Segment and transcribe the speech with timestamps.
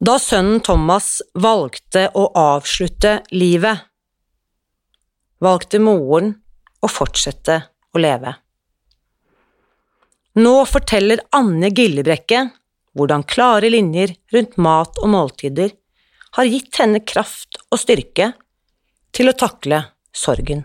[0.00, 3.82] Da sønnen Thomas valgte å avslutte livet,
[5.44, 6.30] valgte moren
[6.80, 7.58] å fortsette
[7.92, 8.32] å leve.
[10.40, 12.46] Nå forteller Anne Gillebrekke
[12.96, 15.76] hvordan klare linjer rundt mat og måltider
[16.38, 18.32] har gitt henne kraft og styrke
[19.12, 19.82] til å takle
[20.16, 20.64] sorgen.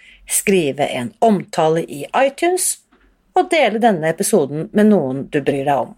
[0.29, 2.77] skrive en omtale i iTunes
[3.37, 5.95] og dele denne episoden med noen du bryr deg om.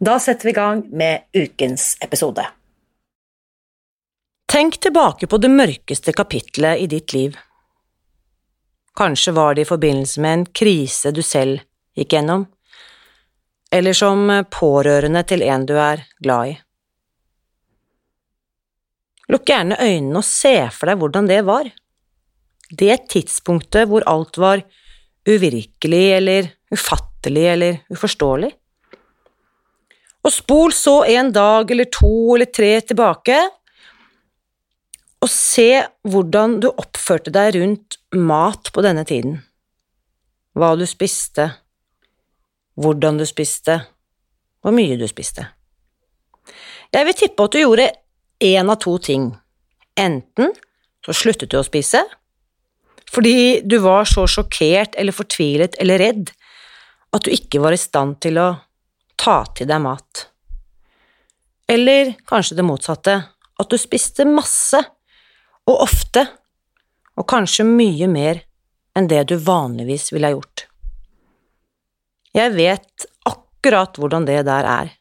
[0.00, 2.46] Da setter vi i gang med ukens episode.
[4.50, 7.36] Tenk tilbake på det mørkeste kapitlet i ditt liv.
[8.98, 11.60] Kanskje var det i forbindelse med en krise du selv
[11.94, 12.46] gikk gjennom,
[13.70, 16.56] eller som pårørende til en du er glad i.
[19.30, 21.70] Lukk gjerne øynene og se for deg hvordan det var
[22.70, 24.62] det tidspunktet hvor alt var
[25.28, 28.50] uvirkelig eller ufattelig eller uforståelig.
[30.20, 33.38] Og spol så en dag eller to eller tre tilbake,
[35.20, 39.40] og se hvordan du oppførte deg rundt mat på denne tiden.
[40.56, 41.50] Hva du spiste,
[42.80, 43.82] hvordan du spiste,
[44.60, 45.44] hvor mye du spiste.
[46.90, 47.90] Jeg vil tippe at du gjorde
[48.44, 49.28] én av to ting.
[50.00, 50.54] Enten
[51.04, 52.02] så sluttet du å spise,
[53.10, 56.30] fordi du var så sjokkert eller fortvilet eller redd
[57.10, 58.48] at du ikke var i stand til å
[59.18, 60.26] ta til deg mat.
[61.70, 63.16] Eller kanskje det motsatte,
[63.60, 64.78] at du spiste masse
[65.68, 66.24] og ofte,
[67.18, 68.40] og kanskje mye mer
[68.96, 70.64] enn det du vanligvis ville ha gjort.
[72.34, 74.92] Jeg vet akkurat hvordan det der er,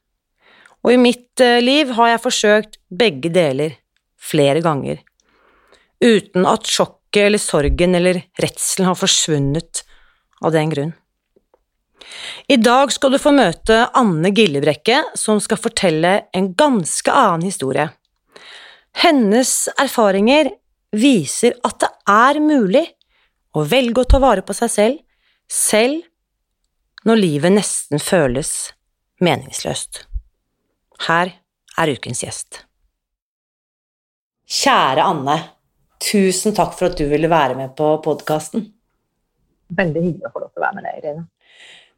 [0.84, 3.76] og i mitt eh, liv har jeg forsøkt begge deler
[4.20, 5.02] flere ganger,
[6.04, 9.86] uten at sjokk sjokket eller sorgen eller redselen har forsvunnet
[10.42, 10.94] av den grunn.
[12.48, 17.90] I dag skal du få møte Anne Gillebrekke, som skal fortelle en ganske annen historie.
[18.94, 20.50] Hennes erfaringer
[20.92, 22.86] viser at det er mulig
[23.54, 24.98] å velge å ta vare på seg selv,
[25.48, 26.02] selv
[27.06, 28.74] når livet nesten føles
[29.22, 30.08] meningsløst.
[31.08, 31.36] Her
[31.78, 32.66] er ukens gjest.
[34.50, 35.59] Kjære Anne.
[36.00, 38.70] Tusen takk for at du ville være med på podkasten.
[39.76, 41.26] Veldig hyggelig å få lov til å være med deg, Irene.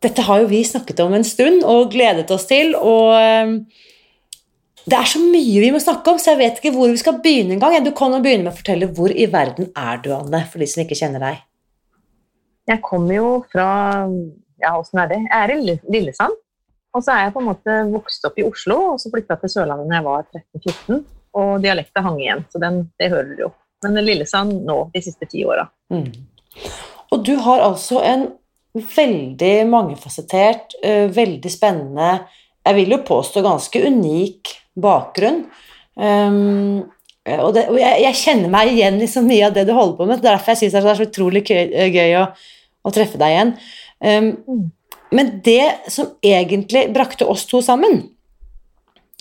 [0.01, 2.73] Dette har jo vi snakket om en stund og gledet oss til.
[2.75, 3.53] og ehm,
[4.81, 7.21] Det er så mye vi må snakke om, så jeg vet ikke hvor vi skal
[7.21, 7.77] begynne engang.
[7.85, 10.69] Du kan jo begynne med å fortelle hvor i verden er du, Anne, for de
[10.71, 11.45] som ikke kjenner deg.
[12.71, 13.69] Jeg kommer jo fra
[14.61, 15.21] Ja, åssen er det?
[15.25, 16.35] Jeg er i Lillesand.
[16.91, 19.53] Og så er jeg på en måte vokst opp i Oslo, og så flytta til
[19.53, 21.01] Sørlandet da jeg var 13-14.
[21.39, 23.51] Og dialekta hang igjen, så den, det hører du jo
[23.85, 25.65] men Lillesand nå, de siste ti åra.
[25.93, 26.07] Mm.
[27.11, 28.27] Og du har altså en
[28.71, 32.13] veldig mangefasettert, uh, veldig spennende,
[32.61, 35.43] jeg vil jo påstå ganske unik bakgrunn.
[35.95, 36.83] Um,
[37.25, 39.97] og, det, og jeg, jeg, kjenner meg igjen i så mye av det du holder
[39.97, 40.21] på med.
[40.21, 42.27] Det er derfor jeg syns det er så utrolig gøy, gøy å,
[42.85, 43.53] å, treffe deg igjen.
[44.01, 44.31] Um,
[45.11, 48.03] men det som egentlig brakte oss to sammen,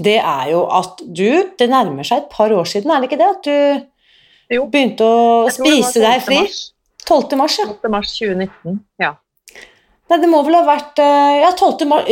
[0.01, 3.21] det er jo at du Det nærmer seg et par år siden, er det ikke
[3.21, 3.33] det?
[3.35, 3.89] At du
[4.57, 4.67] jo.
[4.71, 6.43] Begynte å spise deg fri?
[7.09, 7.37] 12.
[7.41, 7.69] mars, ja.
[7.71, 7.93] 12.
[7.93, 9.15] mars 2019, ja.
[10.11, 11.87] Nei, det må vel ha vært eh, Ja, 12.
[11.91, 12.11] mars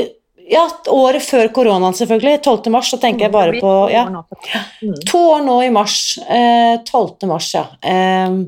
[0.49, 2.39] ja, året før koronaen, selvfølgelig.
[2.41, 2.71] 12.
[2.73, 4.07] mars, så tenker jeg bare på ja.
[4.09, 4.95] Mm.
[5.11, 5.99] To år nå i mars.
[6.25, 7.29] Eh, 12.
[7.29, 7.67] mars, ja.
[7.85, 8.39] Eh,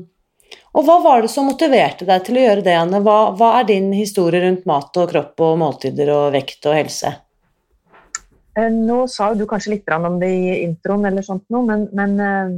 [0.71, 3.01] og hva var det som motiverte deg til å gjøre det, Anne?
[3.03, 7.13] Hva, hva, er din historie rundt mat og kropp og måltider og vekt og helse?
[8.57, 12.15] Eh, nå sa du kanskje litt om det i introen, eller sånt noe, men, men
[12.23, 12.55] eh,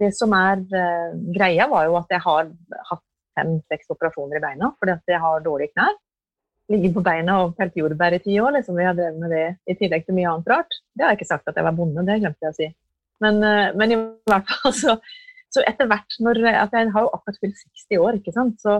[0.00, 2.50] det som er uh, greia, var jo at jeg har
[2.90, 3.04] hatt
[3.36, 5.94] fem-seks operasjoner i beina fordi at jeg har dårlige knær.
[6.72, 8.56] Ligget på beina og pelt jordbær i ti år.
[8.56, 10.80] liksom Vi har drevet med det i tillegg til mye annet rart.
[10.94, 12.68] Det har jeg ikke sagt at jeg var bonde, det glemte jeg å si.
[13.24, 14.98] Men, uh, men i hvert fall så,
[15.54, 18.60] så etter hvert når at Jeg har jo akkurat fylt 60 år, ikke sant.
[18.60, 18.78] Så,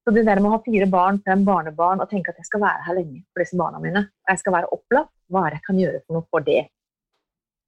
[0.00, 2.64] så det der med å ha fire barn, fem barnebarn og tenke at jeg skal
[2.64, 5.60] være her lenge for disse barna mine, og jeg skal være opplatt, hva er det
[5.60, 6.62] jeg kan gjøre for noe for det?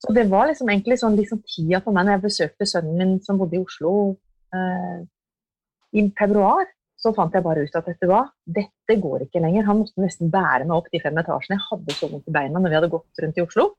[0.03, 3.19] Så det var liksom egentlig sånn liksom tida for meg når jeg besøkte sønnen min
[3.23, 3.93] som bodde i Oslo
[4.57, 5.05] eh,
[5.95, 6.67] i februar.
[6.99, 9.67] Så fant jeg bare ut at dette, var, dette går ikke lenger.
[9.67, 11.59] Han måtte nesten bære meg opp de fem etasjene.
[11.59, 13.73] Jeg hadde så vondt i beina når vi hadde gått rundt i Oslo.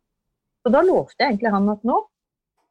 [0.64, 2.00] Så da lovte jeg egentlig han at nå,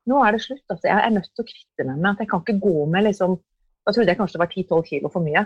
[0.09, 0.65] nå er det slutt.
[0.67, 3.09] Altså, jeg er nødt til å kvitte meg med at jeg kan ikke gå med
[3.11, 3.41] liksom
[3.83, 5.41] Da trodde jeg kanskje det var 10-12 kilo for mye.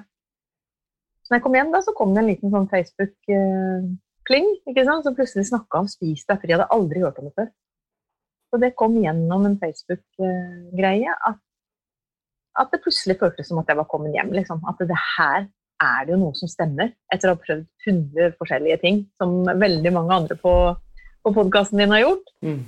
[1.24, 5.06] Så når jeg kom hjem, da, så kom det en liten sånn Facebook-kling ikke sant?
[5.06, 6.50] som plutselig snakka om 'spis deg fri'.
[6.52, 7.48] Jeg hadde aldri hørt om det før.
[8.56, 11.40] Så det kom gjennom en Facebook-greie at,
[12.56, 14.30] at, det plutselig føltes som at jeg var kommet hjem.
[14.32, 14.62] Liksom.
[14.64, 15.44] At det her
[15.84, 19.92] er det jo noe som stemmer, etter å ha prøvd 100 forskjellige ting som veldig
[19.92, 20.54] mange andre på,
[21.20, 22.32] på podkasten din har gjort.
[22.40, 22.64] Mm.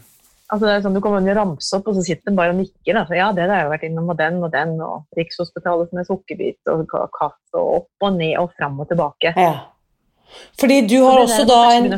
[0.48, 2.60] Altså det er sånn Du kommer og ramser opp, og så sitter den bare og
[2.60, 3.00] nikker.
[3.00, 6.74] Altså, ja, det har jeg vært innom, og den og den, og Rikshospitalet med sukkerbit
[6.74, 6.84] og
[7.16, 9.32] kaffe, og opp og ned og fram og tilbake.
[9.40, 9.56] Ja.
[10.60, 11.92] Fordi du har også da en.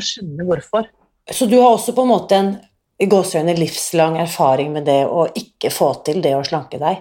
[1.35, 2.57] Så du har også på en måte en
[3.01, 7.01] i gåsehudene livslang erfaring med det å ikke få til det å slanke deg?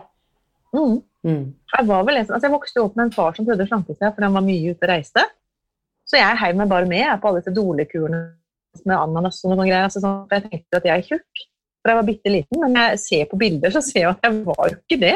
[0.75, 0.99] Mm.
[1.27, 1.43] Mm.
[1.73, 4.13] Jeg, var vel, altså jeg vokste opp med en far som prøvde å slanke seg,
[4.13, 5.25] for han var mye ute og reiste.
[6.07, 8.21] Så jeg heiv meg bare med på alle disse dolekurene
[8.87, 9.89] med ananas og noen greier.
[9.89, 11.43] Altså, sånn, jeg tenkte at jeg er tjukk,
[11.79, 14.39] for jeg var bitte liten, men jeg ser på bilder så ser jeg at jeg
[14.47, 15.15] var jo ikke det.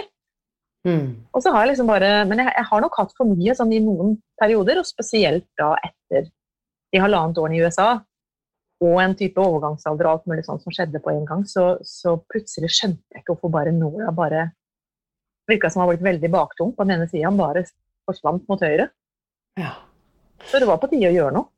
[0.84, 1.08] Mm.
[1.32, 3.72] Og så har jeg liksom bare, Men jeg, jeg har nok hatt for mye sånn
[3.72, 6.28] i noen perioder, og spesielt da etter
[6.94, 7.94] de halvannet årene i USA
[8.84, 12.18] og en type overgangsalder og alt mulig sånt som skjedde på en gang, så, så
[12.32, 14.50] plutselig skjønte jeg ikke hvorfor bare Nora bare
[15.50, 17.66] virka som har blitt veldig baktung på den ene sida, bare
[18.08, 18.88] forsvant mot høyre.
[19.60, 19.76] Ja.
[20.50, 21.50] Så det var på tide å gjøre noe.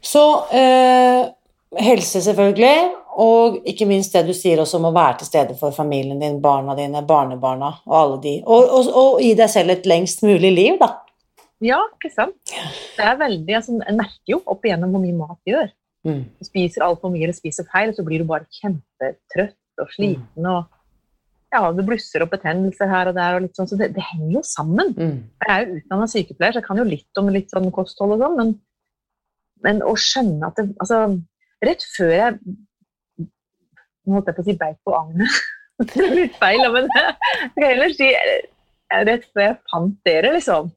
[0.00, 0.22] Så
[0.56, 1.28] eh,
[1.84, 2.76] helse, selvfølgelig,
[3.20, 6.38] og ikke minst det du sier også om å være til stede for familien din,
[6.42, 8.34] barna dine, barnebarna og alle de.
[8.46, 10.94] Og, og, og gi deg selv et lengst mulig liv, da.
[11.60, 12.38] Ja, ikke sant.
[12.96, 15.68] Det er veldig, altså, En merker jo opp igjennom hvor mye mat gjør.
[16.06, 16.22] Mm.
[16.38, 20.46] Du spiser altfor mye eller spiser feil, så blir du bare kjempetrøtt og sliten.
[20.48, 20.64] Og
[21.50, 24.38] ja, Det blusser opp betennelser her og der, og litt sånn, så det, det henger
[24.38, 24.94] jo sammen.
[24.96, 25.16] Mm.
[25.44, 28.24] Jeg er jo utdanna sykepleier, så jeg kan jo litt om litt sånn kosthold og
[28.24, 28.58] sånn, men
[29.64, 31.00] men å skjønne at det Altså,
[31.64, 32.38] rett før jeg
[33.20, 35.34] Nå holdt jeg på å si beit på agnet.
[35.92, 38.08] det er litt feil, men jeg skal heller si
[39.06, 40.70] rett før jeg fant dere, liksom.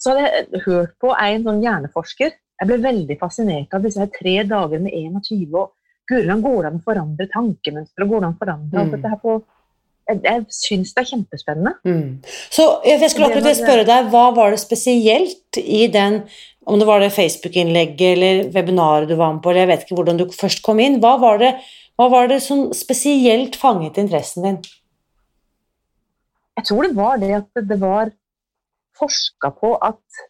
[0.00, 2.32] Så hadde jeg hørt på en sånn hjerneforsker.
[2.60, 5.74] Jeg ble veldig fascinert av disse her tre dager med 21 og
[6.06, 8.06] hvordan går det an å forandre tankemønstre?
[8.06, 9.36] går det an å forandre alt dette her på
[10.06, 11.72] jeg, jeg syns det er kjempespennende.
[11.82, 12.10] Mm.
[12.54, 16.20] Så jeg skulle akkurat spørre deg, Hva var det spesielt i den
[16.66, 19.98] om det var det Facebook-innlegget eller webinaret du var med på, eller jeg vet ikke
[20.00, 20.98] hvordan du først kom inn.
[21.02, 21.52] Hva var det,
[21.98, 24.56] hva var det som spesielt fanget interessen din?
[26.58, 28.10] Jeg tror det var det at det var
[28.98, 30.24] forska på at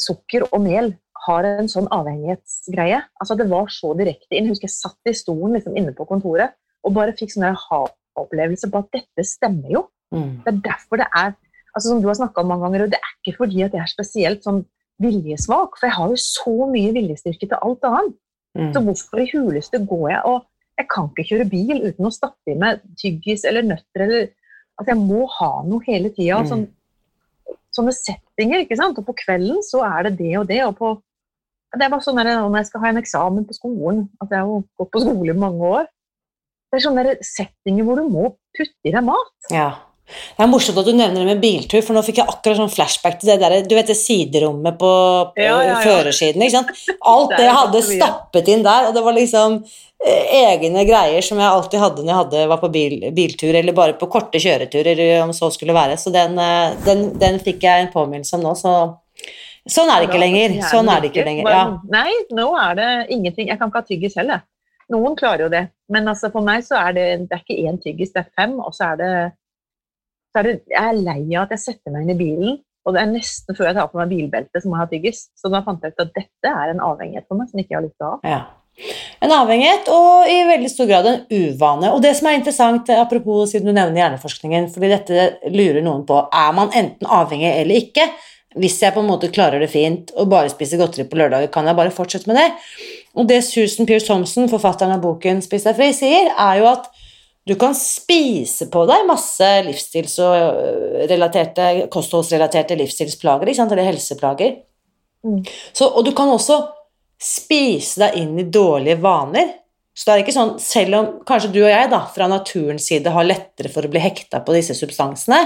[0.00, 0.94] sukker og mel
[1.26, 3.02] har en sånn avhengighetsgreie.
[3.20, 4.48] Altså Det var så direkte inn.
[4.48, 6.56] Jeg husker jeg satt i stolen liksom inne på kontoret
[6.86, 9.86] og bare fikk sånn ha-opplevelse på at dette stemmer jo.
[10.14, 10.40] Mm.
[10.44, 11.36] Det er derfor det er
[11.70, 13.78] altså Som du har snakka om mange ganger, og det er ikke fordi at jeg
[13.84, 14.64] er spesielt sånn
[15.00, 18.16] viljesvak, for jeg har jo så mye viljestyrke til alt annet.
[18.58, 18.72] Mm.
[18.74, 20.46] Så hvorfor i huleste går jeg og
[20.80, 24.22] Jeg kan ikke kjøre bil uten å stappe i meg tyggis eller nøtter eller
[24.80, 26.38] Altså, jeg må ha noe hele tida.
[26.40, 26.46] Mm.
[26.48, 26.62] Sånn,
[27.76, 28.96] sånne settinger, ikke sant.
[28.96, 30.62] Og på kvelden så er det det og det.
[30.64, 30.94] og på
[31.76, 34.42] det er bare sånn der, Når jeg skal ha en eksamen på skolen at Jeg
[34.42, 35.86] har jo gått på skole i mange år.
[36.70, 39.32] Det er sånne settinger hvor du må putte i deg mat.
[39.50, 39.70] Ja.
[40.10, 42.72] Det er morsomt at du nevner det med biltur, for nå fikk jeg akkurat sånn
[42.72, 44.90] flashback til det der, du vet det siderommet på,
[45.36, 45.76] på ja, ja, ja.
[45.84, 46.42] førersiden.
[46.42, 46.72] ikke sant?
[47.12, 51.38] Alt det jeg hadde stappet inn der, og det var liksom eh, egne greier som
[51.38, 55.04] jeg alltid hadde når jeg hadde, var på bil, biltur, eller bare på korte kjøreturer,
[55.22, 55.98] om så skulle være.
[56.00, 58.74] Så den, eh, den, den fikk jeg en påminnelse om nå, så
[59.68, 60.54] sånn er det ikke lenger.
[60.70, 61.50] Sånn er det ikke lenger.
[61.50, 61.64] Ja.
[61.92, 63.50] Nei, nå er det ingenting.
[63.50, 64.46] Jeg kan ikke ha tyggis heller.
[64.90, 67.76] Noen klarer jo det, men altså for meg så er det, det er ikke én
[67.78, 69.12] tyggis, det er fem, og så er det
[70.30, 72.94] så er det, jeg er lei av at jeg setter meg inn i bilen, og
[72.94, 75.26] det er nesten før jeg tar på meg bilbeltet som må ha tyggis.
[75.36, 77.78] Så da fant jeg ut at dette er en avhengighet for meg som ikke jeg
[77.78, 78.32] har lyst til å ha.
[78.32, 78.40] Ja.
[79.20, 81.90] En avhengighet og i veldig stor grad en uvane.
[81.92, 86.22] Og det som er interessant, apropos siden du nevner hjerneforskningen, fordi dette lurer noen på,
[86.32, 88.06] er man enten avhengig eller ikke?
[88.58, 91.68] Hvis jeg på en måte klarer det fint og bare spiser godteri på lørdager, kan
[91.70, 92.48] jeg bare fortsette med det?
[93.14, 96.90] Og det Susan Pierce Thompson, forfatteren av boken 'Spis deg fri', sier, er jo at
[97.48, 103.88] Du kan spise på deg masse livsstils- og øh, relaterte, kostholdsrelaterte livsstilsplager, ikke sant, eller
[103.88, 104.52] helseplager.
[105.24, 105.40] Mm.
[105.72, 106.60] Så, og du kan også
[107.20, 109.54] spise deg inn i dårlige vaner.
[109.96, 113.10] Så det er ikke sånn, selv om kanskje du og jeg da, fra naturens side
[113.12, 115.40] har lettere for å bli hekta på disse substansene,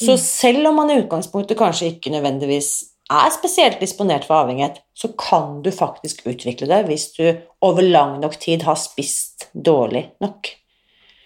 [0.00, 0.22] så Mm.
[0.22, 2.70] selv om man i utgangspunktet kanskje ikke nødvendigvis
[3.10, 8.20] er spesielt disponert for avhengighet, så kan du faktisk utvikle det hvis du over lang
[8.20, 10.54] nok tid har spist dårlig nok.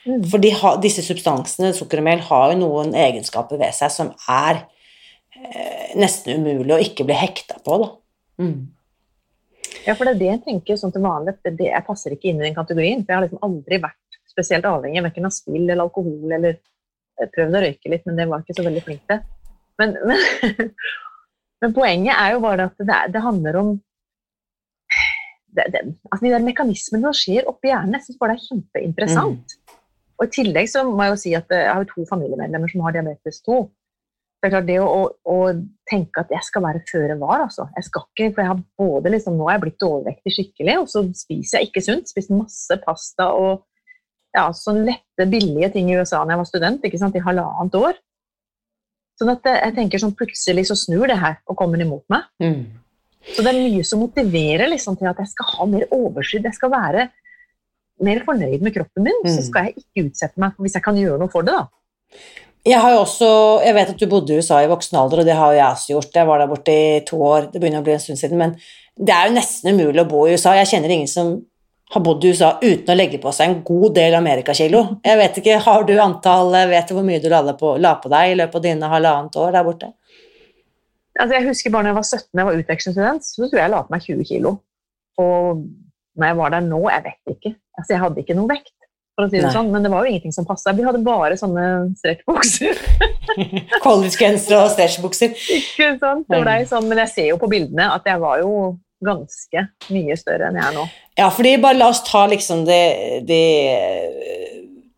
[0.07, 0.25] Mm.
[0.29, 4.65] For har, disse substansene, sukker og mel, har jo noen egenskaper ved seg som er
[5.37, 7.91] eh, nesten umulig å ikke bli hekta på, da.
[8.43, 8.69] Mm.
[9.85, 11.37] Ja, for det er det jeg tenker sånn til vanlig.
[11.37, 13.03] at det, Jeg passer ikke inn i den kategorien.
[13.05, 16.33] For jeg har liksom aldri vært spesielt avhengig verken av spill eller alkohol.
[16.33, 16.57] eller
[17.21, 19.23] jeg prøvde å røyke litt, men det var ikke så veldig flink til.
[19.81, 20.71] Men, men,
[21.65, 23.75] men poenget er jo bare at det, det handler om
[25.55, 25.81] det, det,
[26.11, 29.55] altså De der mekanismene som skjer oppi hjernen, jeg syns bare det er kjempeinteressant.
[30.19, 32.83] Og I tillegg så må jeg jo si at jeg har jo to familiemedlemmer som
[32.87, 33.59] har diabetes 2.
[34.43, 35.37] Det er klart det å, å, å
[35.89, 37.65] tenke at jeg skal være føre var, altså.
[37.79, 40.91] Jeg skal ikke, for jeg har både liksom, Nå er jeg blitt overvektig skikkelig, og
[40.93, 42.11] så spiser jeg ikke sunt.
[42.13, 43.65] Spist masse pasta og
[44.35, 47.75] ja, sånn lette, billige ting i USA da jeg var student, ikke sant, i halvannet
[47.79, 47.99] år.
[49.21, 52.25] Sånn at jeg, tenker sånn plutselig så snur det her og kommer imot meg.
[52.43, 52.65] Mm.
[53.25, 56.45] Så det er mye som motiverer liksom, til at jeg skal ha mer overskudd.
[56.45, 57.07] Jeg skal være
[58.05, 59.21] mer fornøyd med kroppen min.
[59.23, 59.47] Så Mm.
[59.47, 61.55] skal jeg ikke utsette meg hvis jeg kan gjøre noe for det.
[61.55, 61.69] da.
[62.67, 65.27] Jeg har jo også, jeg vet at du bodde i USA i voksen alder, og
[65.27, 66.15] det har jo jeg også gjort.
[66.15, 68.55] Jeg var der borte i to år, det begynner å bli en stund siden, men
[68.99, 70.55] det er jo nesten umulig å bo i USA.
[70.57, 71.45] Jeg kjenner ingen som
[71.95, 74.81] har bodd i USA uten å legge på seg en god del amerikakilo.
[75.07, 78.11] Jeg vet ikke, har du antall, vet du hvor mye du la på, la på
[78.11, 79.91] deg i løpet av dine halvannet år der borte?
[81.15, 83.63] Altså, jeg husker bare når jeg var 17 og jeg var utvekslingsstudent, så tror jeg
[83.63, 84.57] jeg la på meg 20 kilo.
[85.23, 85.61] Og
[86.19, 87.55] når jeg var der nå, jeg vet ikke.
[87.79, 88.75] Altså, jeg hadde ikke noe vekt,
[89.15, 89.55] for å si det Nei.
[89.55, 90.75] sånn, men det var jo ingenting som passa.
[90.75, 91.67] Vi hadde bare sånne
[92.01, 92.81] stretchbukser.
[93.85, 95.39] Collegegensere og stretchbukser.
[95.61, 96.27] ikke sant?
[96.27, 98.51] Det ble sånn, men jeg ser jo på bildene at jeg var jo
[99.05, 100.87] ganske mye større enn jeg er nå.
[101.21, 102.83] Ja, fordi bare la oss ta liksom det,
[103.29, 104.55] det eh,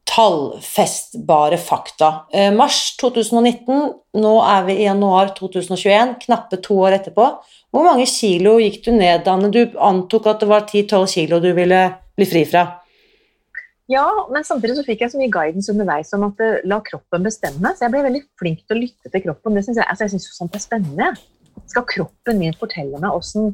[0.09, 2.13] tallfestbare fakta.
[2.33, 7.29] Eh, mars 2019, nå er vi i januar 2021, knappe to år etterpå.
[7.75, 9.51] Hvor mange kilo gikk du ned, Anne?
[9.53, 11.83] Du antok at det var 10-12 kilo du ville
[12.17, 12.65] bli fri fra.
[13.91, 17.27] Ja, men samtidig så fikk jeg så mye guidance underveis om at det la kroppen
[17.27, 17.71] bestemme.
[17.77, 19.55] Så jeg ble veldig flink til å lytte til kroppen.
[19.55, 21.13] Det synes jeg, altså jeg syns sånt er spennende.
[21.71, 23.53] Skal kroppen min fortelle meg åssen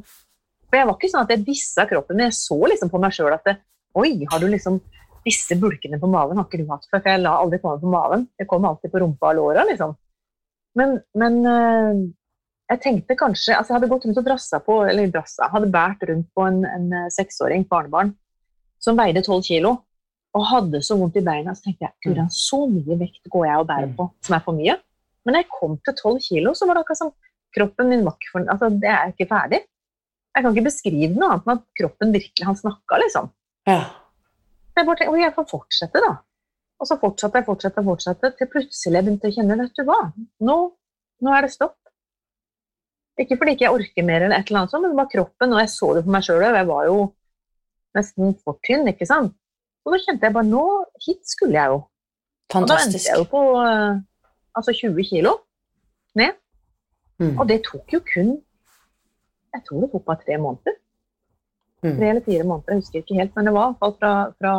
[0.73, 3.13] For jeg var ikke sånn at jeg dissa kroppen men Jeg så liksom på meg
[3.13, 3.59] sjøl at det,
[4.01, 4.79] Oi, har du liksom
[5.21, 6.97] disse bulkene på magen har ikke du hatt før?
[6.97, 8.25] For jeg la aldri på meg på maven.
[8.41, 9.93] Jeg kom alltid på rumpa og låra, liksom.
[10.81, 12.01] Men, men eh,
[12.73, 16.01] jeg tenkte kanskje Altså, jeg hadde gått rundt og drassa på Eller drassa, hadde båret
[16.09, 18.15] rundt på en, en eh, seksåring, barnebarn,
[18.81, 19.75] som veide tolv kilo
[20.33, 23.61] og hadde så vondt i beina, så tenkte jeg gud, så mye vekt går jeg
[23.61, 24.73] og bærer på som er for mye.
[25.21, 27.11] Men da jeg kom til 12 kilo, så var det akkurat som
[27.53, 29.59] kroppen min var ikke altså, det er ikke ferdig.
[30.33, 33.29] Jeg kan ikke beskrive noe annet enn at kroppen virkelig Han snakka, liksom.
[33.69, 33.81] Ja.
[34.73, 36.13] Jeg bare tenkte, jeg får fortsette, da.
[36.81, 39.99] Og så fortsatte jeg, fortsatte, fortsatte, til plutselig jeg begynte å kjenne vet du hva,
[40.43, 40.57] nå,
[41.23, 41.77] nå er det stopp.
[43.21, 45.53] Ikke fordi ikke jeg orker mer, eller et eller annet sånt, men det var kroppen,
[45.53, 46.97] og jeg så det på meg sjøl, jeg var jo
[47.93, 49.35] nesten for tynn, ikke sant.
[49.85, 50.63] Og da kjente jeg bare nå,
[51.05, 51.83] hit skulle jeg jo.
[52.57, 54.01] Og da endte jeg jo på eh,
[54.57, 55.33] altså 20 kilo
[56.19, 56.35] ned.
[57.21, 57.35] Mm.
[57.37, 58.33] Og det tok jo kun
[59.53, 60.79] Jeg tror det tok bare tre måneder.
[61.83, 61.97] Mm.
[61.97, 63.35] Tre eller fire måneder, jeg husker ikke helt.
[63.35, 64.55] Men det var i hvert fall fra, fra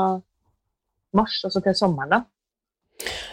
[1.18, 2.22] mars og så til sommeren, da.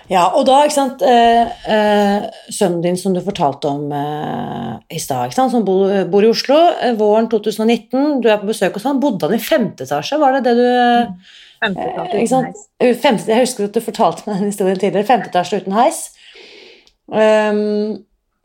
[0.10, 5.00] Ja, og da, ikke sant, eh, eh, sønnen din som du fortalte om eh, i
[5.00, 9.00] stad, som bor, bor i Oslo, eh, våren 2019, du er på besøk hos han,
[9.00, 10.66] bodde han i femte etasje, var det det du
[11.62, 13.02] Femte Eh, etasje ikke uten heis.
[13.02, 15.06] Femte, jeg husker at du fortalte meg den historien tidligere.
[15.06, 16.00] Femte etasje uten heis.
[17.06, 18.02] Um,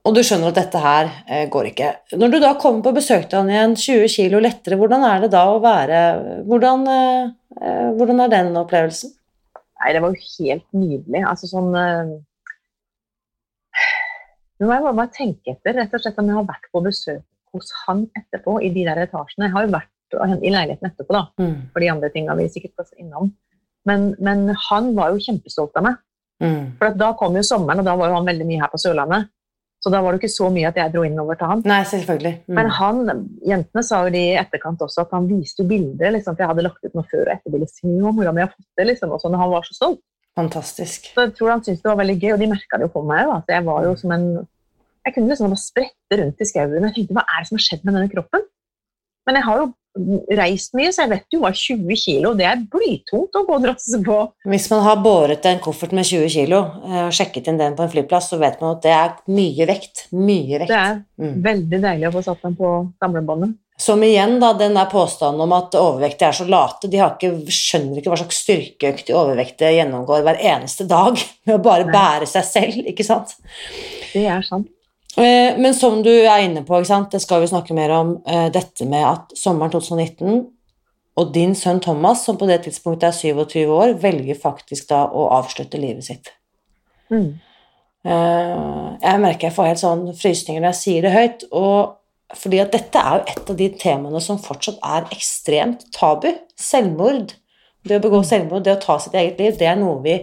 [0.07, 1.91] og du skjønner at dette her eh, går ikke.
[2.21, 5.33] Når du da kommer på besøk til han igjen, 20 kilo lettere, hvordan er det
[5.35, 6.03] da å være
[6.47, 7.25] Hvordan, eh,
[7.61, 9.13] eh, hvordan er den opplevelsen?
[9.83, 11.23] Nei, det var jo helt nydelig.
[11.27, 11.75] Altså sånn
[14.57, 17.25] Nå må jeg bare, tenke etter, rett og slett om jeg har vært på besøk
[17.53, 19.49] hos han etterpå, i de der etasjene.
[19.49, 21.57] Jeg har jo vært i leiligheten etterpå, da, Mm.
[21.73, 23.35] for de andre tinga vi sikkert skal innom.
[23.85, 26.01] Men, men han var jo kjempestolt av meg.
[26.43, 26.79] Mm.
[26.79, 28.81] For at da kom jo sommeren, og da var jo han veldig mye her på
[28.81, 29.29] Sørlandet.
[29.87, 31.61] Så da var det ikke så mye at jeg dro innover til han.
[31.71, 32.33] Nei, selvfølgelig.
[32.49, 32.57] Mm.
[32.59, 36.11] Men han, jentene sa jo det i etterkant også, at han viste jo bilder.
[36.17, 37.69] Liksom, for jeg hadde lagt ut noe før og etterbilde.
[37.71, 39.15] Se om hvordan jeg har fått det, liksom.
[39.23, 40.03] Sånn, og han var så stolt.
[40.41, 41.07] Fantastisk.
[41.15, 43.05] Så jeg tror han syntes det var veldig gøy, og de merka det jo på
[43.07, 43.31] meg.
[43.31, 44.29] Da, at jeg var jo som en
[45.07, 47.63] Jeg kunne liksom bare sprette rundt i skauen jeg tenkte hva er det som har
[47.63, 48.43] skjedd med denne kroppen?
[49.29, 49.67] Men jeg har jo
[50.37, 53.63] reist mye, så jeg vet jo hva 20 kilo Det er blytungt å gå og
[53.65, 54.19] drasse på.
[54.47, 57.87] Hvis man har båret en koffert med 20 kilo eh, og sjekket inn den på
[57.87, 60.07] en flyplass, så vet man at det er mye vekt.
[60.13, 60.69] Mye vekt.
[60.73, 61.39] Det er Mm.
[61.41, 63.55] veldig deilig å få satt den på samlebåndet.
[63.81, 67.31] Som igjen, da, den der påstanden om at overvektige er så late, de har ikke,
[67.49, 71.17] skjønner ikke hva slags styrkeøkt de overvektige gjennomgår hver eneste dag
[71.49, 71.93] med å bare Nei.
[71.97, 73.33] bære seg selv, ikke sant?
[74.13, 74.69] Det er sant.
[75.17, 76.81] Eh, Men som du er inne på,
[77.11, 80.47] det skal vi snakke mer om, eh, dette med at sommeren 2019
[81.17, 85.31] og din sønn Thomas, som på det tidspunktet er 27 år, velger faktisk da å
[85.33, 86.33] avslutte livet sitt.
[87.11, 87.39] Mm.
[88.05, 91.97] Eh, Jeg merker jeg får helt sånn frysninger når jeg sier det høyt, og
[92.35, 96.33] fordi at dette er jo et av de temaene som fortsatt er ekstremt tabu.
[96.57, 97.35] Selvmord.
[97.87, 100.17] Det å begå selvmord, det å ta sitt eget liv, det er noe vi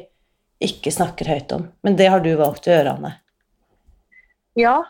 [0.62, 1.70] ikke snakker høyt om.
[1.84, 3.14] Men det har du valgt å gjøre, Anne.
[4.60, 4.84] Ja,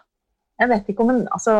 [0.59, 1.53] jeg vet ikke om, en, altså,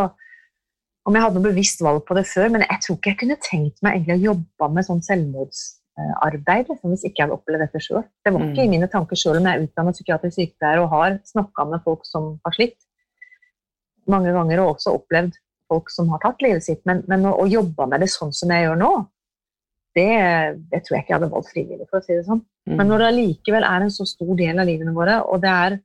[1.07, 3.39] om jeg hadde noe bevisst valg på det før, men jeg tror ikke jeg kunne
[3.43, 7.83] tenkt meg egentlig å jobbe med sånn selvmordsarbeid liksom, hvis ikke jeg hadde opplevd dette
[7.83, 8.03] sjøl.
[8.24, 8.67] Det var ikke Mm.
[8.67, 12.05] i mine tanker sjøl om jeg er utdannet psykiatrisk sykepleier og har snakka med folk
[12.07, 12.77] som har slitt
[14.07, 15.39] mange ganger, og også opplevd
[15.72, 16.81] folk som har tatt livet sitt.
[16.86, 18.91] Men, men å, å jobbe med det sånn som jeg gjør nå,
[19.95, 20.10] det,
[20.72, 22.41] det tror jeg ikke jeg hadde valgt frivillig, for å si det sånn.
[22.67, 22.77] Mm.
[22.79, 25.75] Men når det allikevel er en så stor del av livene våre, og det er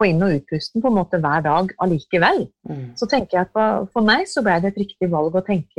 [0.00, 2.96] på inn- og utpusten på en måte hver dag allikevel, Mm.
[2.98, 5.76] så tenker jeg at for- for meg så ble det et riktig valg å tenke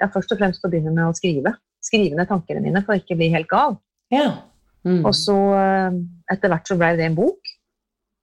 [0.00, 1.54] ja, først og fremst å begynne med å skrive.
[1.82, 3.78] Skrive ned tankene mine for å ikke bli helt gal.
[4.10, 4.42] Ja.
[4.84, 5.04] Mm.
[5.04, 5.90] Og så eh,
[6.32, 7.38] etter hvert så ble det en bok.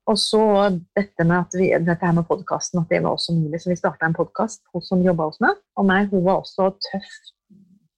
[0.07, 3.59] Og så dette med at vi, dette her med podkasten, at det var også mulig.
[3.61, 5.55] Så vi starta en podkast, hun som jobba hos meg.
[5.77, 7.11] Og meg, hun var også tøff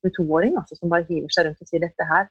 [0.05, 2.27] 22-åring altså, som bare hiver seg rundt og sier dette her,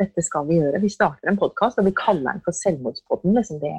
[0.00, 0.80] dette skal vi gjøre.
[0.82, 3.34] Vi starter en podkast, og vi kaller den for Selvmordspodden.
[3.38, 3.74] Liksom det.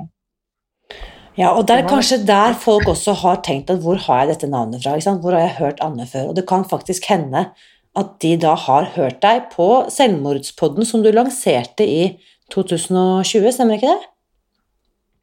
[1.35, 4.51] Ja, og det er kanskje der folk også har tenkt at hvor har jeg dette
[4.51, 4.95] navnet fra?
[5.19, 6.29] Hvor har jeg hørt Anne før?
[6.31, 7.49] Og det kan faktisk hende
[7.95, 12.15] at de da har hørt deg på Selvmordspodden som du lanserte i
[12.53, 14.09] 2020, stemmer ikke det?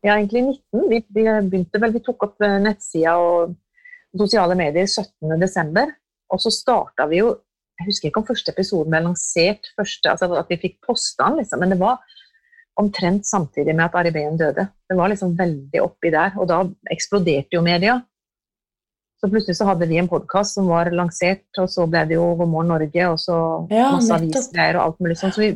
[0.03, 0.43] Ja, egentlig
[0.75, 0.89] 19.
[0.91, 3.53] Vi, vi begynte vel, vi tok opp eh, nettsida og
[4.19, 5.93] sosiale medier 17.12.
[6.33, 7.37] Og så starta vi jo
[7.83, 11.41] Jeg husker ikke om første episoden ble lansert, første, altså at vi fikk posta den,
[11.43, 11.99] liksom, men det var
[12.81, 14.69] omtrent samtidig med at Ari Behn døde.
[14.89, 16.63] Det var liksom veldig oppi der, og da
[16.95, 17.99] eksploderte jo media.
[19.21, 22.31] Så plutselig så hadde vi en podkast som var lansert, og så ble det jo
[22.39, 23.37] God morgen Norge, og så
[23.75, 25.35] Ja, masse avisgreier og alt mulig sånn.
[25.35, 25.53] Så vi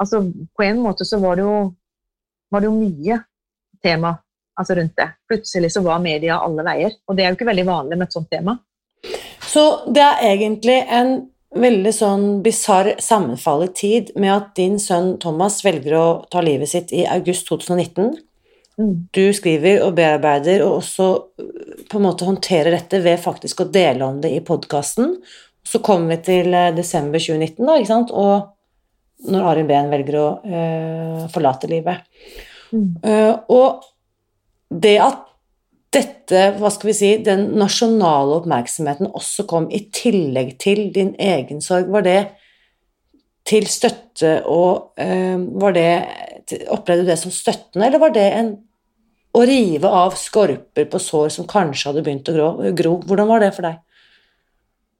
[0.00, 0.22] Altså,
[0.56, 1.74] på en måte så var det jo,
[2.48, 3.18] var det jo mye
[3.84, 4.14] tema
[4.56, 5.08] altså rundt det.
[5.28, 8.16] Plutselig så var media alle veier, og det er jo ikke veldig vanlig med et
[8.16, 8.56] sånt tema.
[9.50, 11.14] Så det er egentlig en
[11.58, 16.92] veldig sånn bisarr sammenfallet tid med at din sønn Thomas velger å ta livet sitt
[16.94, 18.12] i august 2019.
[18.80, 18.92] Mm.
[19.12, 21.08] Du skriver og bearbeider og også
[21.42, 25.16] øh, på en måte håndterer dette ved faktisk å dele om det i podkasten.
[25.66, 28.14] Så kommer vi til eh, desember 2019, da, ikke sant?
[28.14, 28.54] og
[29.30, 32.06] når Arin Behn velger å øh, forlate livet.
[32.70, 32.86] Mm.
[33.02, 33.82] Uh, og
[34.70, 35.26] det at
[35.94, 41.62] dette, hva skal vi si, den nasjonale oppmerksomheten også kom i tillegg til din egen
[41.64, 42.20] sorg, var det
[43.48, 45.92] til støtte og eh, var det,
[46.74, 48.48] Opplevde du det som støttende, eller var det en
[49.38, 52.34] å rive av skorper på sår som kanskje hadde begynt å
[52.74, 52.96] gro?
[53.06, 53.76] Hvordan var det for deg?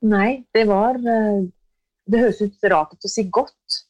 [0.06, 1.40] Nei, det var eh,
[2.06, 3.80] Det høres ut rart å si godt,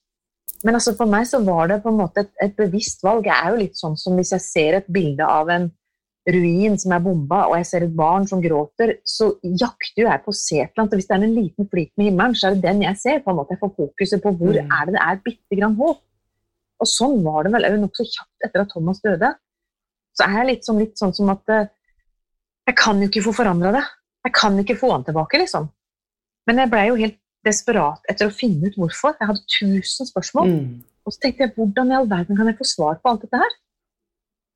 [0.64, 3.28] men altså for meg så var det på en måte et, et bevisst valg.
[3.28, 5.70] Jeg er jo litt sånn som hvis jeg ser et bilde av en
[6.28, 10.22] ruin som er bomba, og jeg ser et barn som gråter, så jakter jo jeg
[10.24, 10.92] på å se et eller annet.
[10.92, 13.20] og Hvis det er en liten flik med himmelen, så er det den jeg ser.
[13.20, 14.68] på en måte Jeg får fokuset på hvor Mm.
[14.70, 15.98] er det det er bitte grann håp.
[16.80, 19.34] Og sånn var det vel nokså kjapt etter at Thomas døde.
[20.16, 21.66] Så er jeg litt sånn, litt sånn som at eh,
[22.68, 23.84] jeg kan jo ikke få forandra det.
[24.24, 25.70] Jeg kan ikke få han tilbake, liksom.
[26.46, 29.16] Men jeg blei jo helt desperat etter å finne ut hvorfor.
[29.18, 30.48] Jeg hadde tusen spørsmål.
[30.48, 30.82] Mm.
[31.06, 33.40] Og så tenkte jeg, hvordan i all verden kan jeg få svar på alt dette
[33.40, 33.52] her?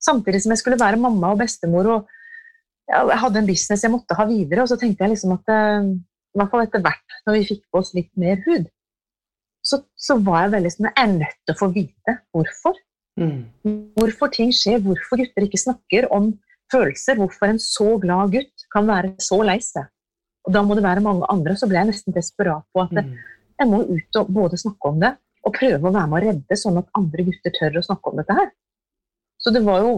[0.05, 2.15] Samtidig som jeg skulle være mamma og bestemor, og
[2.91, 4.65] jeg hadde en business jeg måtte ha videre.
[4.65, 5.91] Og så tenkte jeg liksom at eh,
[6.35, 8.67] i hvert fall etter hvert, når vi fikk på oss litt mer hud,
[9.65, 12.81] så, så var jeg veldig sånn Jeg er nødt til å få vite hvorfor.
[13.21, 13.45] Mm.
[13.97, 16.35] Hvorfor ting skjer, hvorfor gutter ikke snakker om
[16.73, 17.17] følelser.
[17.21, 19.89] Hvorfor en så glad gutt kan være så lei seg.
[20.45, 21.57] Og da må det være mange andre.
[21.57, 23.15] Så ble jeg nesten desperat på at Mm.
[23.61, 25.15] jeg må ut og både snakke om det
[25.45, 28.17] og prøve å være med å redde, sånn at andre gutter tør å snakke om
[28.21, 28.51] dette her.
[29.45, 29.91] Så det var jo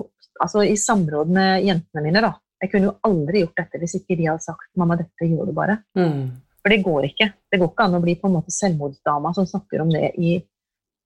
[0.43, 2.33] altså, i samråd med jentene mine, da.
[2.63, 5.53] Jeg kunne jo aldri gjort dette hvis ikke de hadde sagt 'mamma, dette gjør du
[5.53, 5.79] bare'.
[5.97, 6.31] Mm.
[6.63, 7.33] For det går ikke.
[7.53, 10.43] Det går ikke an å bli på en måte selvmordsdama som snakker om det i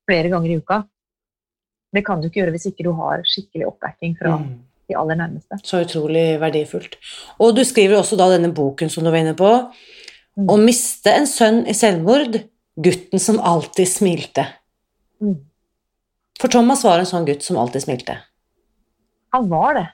[0.09, 0.85] flere ganger i uka.
[1.93, 4.59] Det kan du ikke gjøre hvis ikke du har skikkelig oppbacking fra Mm.
[4.89, 5.59] de aller nærmeste.
[5.63, 6.97] Så utrolig verdifullt.
[7.41, 9.71] Og du skriver også da denne boken som du var inne på,
[10.39, 10.47] Mm.
[10.47, 12.37] Å miste en sønn i selvmord,
[12.81, 14.47] gutten som alltid smilte.
[15.21, 15.37] Mm.
[16.41, 18.17] For Thomas var en sånn gutt som alltid smilte.
[19.35, 19.87] Han var det.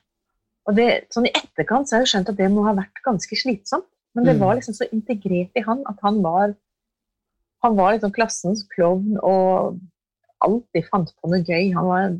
[0.66, 3.37] Og det, sånn I etterkant så har jeg skjønt at det må ha vært ganske
[3.38, 3.87] slitsomt.
[4.16, 4.40] Men det Mm.
[4.40, 6.55] var liksom så integrert i han at han var
[7.64, 9.79] han var liksom klassens klovn og
[10.44, 11.72] alltid fant på noe gøy.
[11.75, 12.16] Han var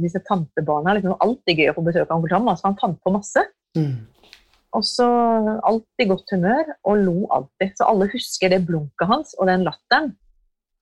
[0.00, 2.62] Disse tantebarna liksom alltid gøy å få besøk av onkel Thomas.
[2.64, 3.42] Han fant på masse.
[3.76, 4.06] Mm.
[4.72, 5.04] Og så
[5.60, 7.74] alltid godt humør og lo alltid.
[7.76, 10.14] Så alle husker det blunket hans og den latteren.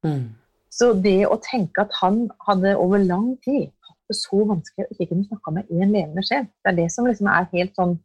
[0.07, 0.29] Mm.
[0.71, 3.73] Så det å tenke at han hadde over lang tid
[4.09, 7.07] det så vanskelig å ikke kunne snakke med én levende sjel, det er det som
[7.09, 7.99] liksom er helt sånn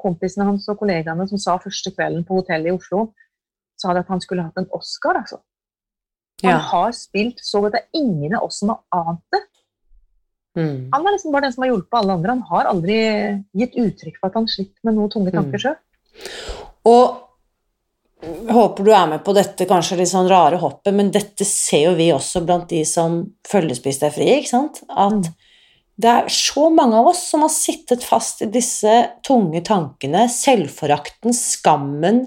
[0.00, 3.12] kompisene hans og kollegaene som sa første kvelden på hotellet i Oslo
[3.76, 5.42] sa at han skulle hatt en Oscar, altså.
[6.42, 6.58] Han Ja.
[6.58, 7.72] har spilt så godt.
[7.72, 9.40] Det er ingen av oss som har ant det.
[10.56, 10.88] Mm.
[10.92, 12.28] Han er liksom bare den som har hjulpet alle andre.
[12.30, 15.60] Han har aldri gitt uttrykk for at han sliter med noen tunge tanker Mm.
[15.60, 15.76] sjøl.
[16.86, 17.25] Og jeg
[18.50, 21.96] håper du er med på dette kanskje litt sånn rare hoppet, men dette ser jo
[21.98, 24.82] vi også blant de som følgespist er frie, ikke sant?
[24.90, 25.34] At Mm.
[25.98, 28.94] det er så mange av oss som har sittet fast i disse
[29.26, 32.26] tunge tankene, selvforakten, skammen,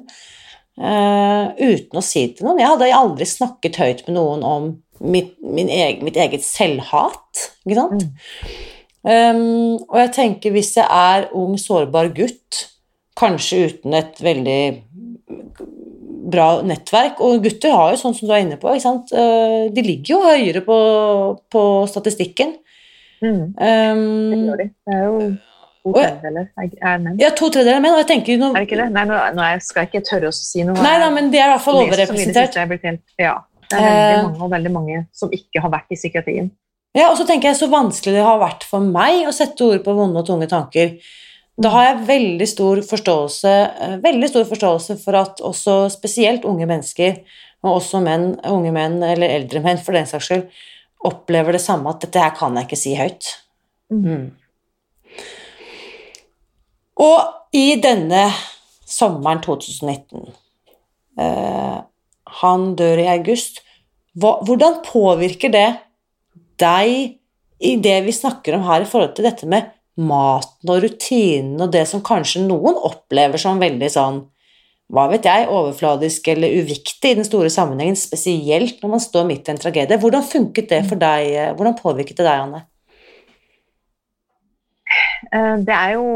[0.79, 2.59] uh, uten å si det til noen.
[2.59, 7.77] Jeg hadde aldri snakket høyt med noen om mitt, min egen, mitt eget selvhat, ikke
[7.79, 8.09] sant?
[9.03, 12.65] Um, og jeg tenker hvis jeg er ung, sårbar gutt,
[13.19, 14.83] kanskje uten et veldig
[16.31, 18.71] bra nettverk, og gutter har jo sånn som du er inne på?
[18.75, 20.79] Eh, de ligger jo høyere på,
[21.51, 22.55] på statistikken.
[23.23, 24.67] Mm, det Um, gjør de.
[24.87, 25.19] Det er jo
[25.83, 27.17] to Og tredjedeler er- er menn.
[27.19, 28.91] ja, to tredjedeler menn, og jeg tenker noe, Er det ikke det?
[28.93, 30.75] Nei, nå, nå er- skal jeg ikke tørre å si noe.
[30.75, 32.55] Nei, nei, men de er i hvert fall det overrepresentert.
[32.57, 33.35] er Ja.
[33.69, 34.23] Det er veldig Eh.
[34.23, 36.51] mange og veldig mange som ikke har vært i psykiatrien.
[36.95, 39.83] Ja, og så tenker jeg så vanskelig det har vært for meg å sette ord
[39.83, 40.97] på vonde og tunge tanker.
[41.59, 46.65] Da har jeg veldig stor forståelse, eh, veldig stor forståelse for at også spesielt unge
[46.65, 47.19] mennesker,
[47.63, 50.45] og også menn, unge menn eller eldre menn for den saks skyld,
[51.03, 53.27] opplever det samme at dette her kan jeg ikke si høyt.
[53.91, 54.31] Mm.
[56.99, 57.19] Og
[57.55, 58.29] i denne
[58.85, 60.27] sommeren 2019
[61.17, 61.77] eh,
[62.43, 63.63] Han dør i august.
[64.13, 65.67] Hva, hvordan påvirker det
[66.61, 67.17] deg
[67.59, 71.71] i det vi snakker om her i forhold til dette med maten og rutinen og
[71.73, 74.19] det som kanskje noen opplever som veldig sånn
[74.89, 79.45] hva vet jeg, overfladisk eller uviktig i den store sammenhengen, spesielt når man står midt
[79.45, 79.99] i en tragedie.
[80.01, 81.35] Hvordan funket det for deg?
[81.59, 82.63] Hvordan påvirket det deg, Anne?
[85.29, 86.07] Eh, Det er jo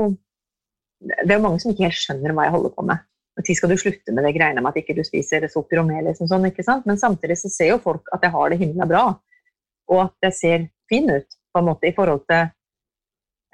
[1.04, 3.04] det er mange som ikke helt skjønner hva jeg holder på med.
[3.34, 6.06] Når skal du slutte med det greiene med at ikke du spiser sukker og mel?
[6.08, 6.86] Liksom sånn, ikke sant?
[6.90, 9.06] Men samtidig så ser jo folk at jeg har det himla bra,
[9.92, 12.52] og at jeg ser fin ut på en måte i forhold til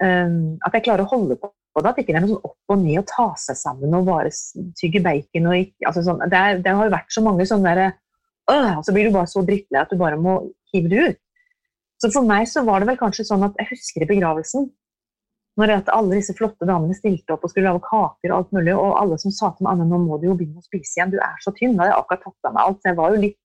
[0.00, 1.90] at jeg klarer å holde på det.
[1.90, 4.32] At ikke det er noe sånn opp og ned og ta seg sammen og bare
[4.80, 7.90] tygge bacon og ikke altså sånn, det, er, det har jo vært så mange sånne
[8.50, 10.40] «Åh», Og så blir du bare så drittlei at du bare må
[10.72, 11.18] hive det ut.
[12.02, 14.66] Så for meg så var det vel kanskje sånn at jeg husker i begravelsen
[15.60, 18.96] når alle disse flotte damene stilte opp og skulle lage kaker og alt mulig, og
[18.96, 21.18] alle som sa til meg Anne, nå må du jo begynne å spise igjen, du
[21.20, 21.74] er så tynn.
[21.74, 22.78] Da hadde jeg akkurat tatt av meg alt.
[22.80, 23.38] Så jeg var jo litt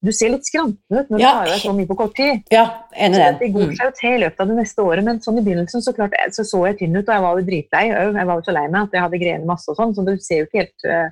[0.00, 2.38] Du ser litt skranten ut når du tar deg så mye på kort tid.
[2.54, 2.62] Ja,
[2.96, 3.74] enig Så i det går Mm.
[3.76, 6.14] seg jo til i løpet av det neste året, men sånn i begynnelsen så klart
[6.32, 7.82] så, så jeg tynn ut, og jeg var jo dritlei.
[7.90, 10.14] Jeg var jo så lei meg at jeg hadde grener masse og sånn, så du
[10.18, 11.10] ser jo ikke helt, eh,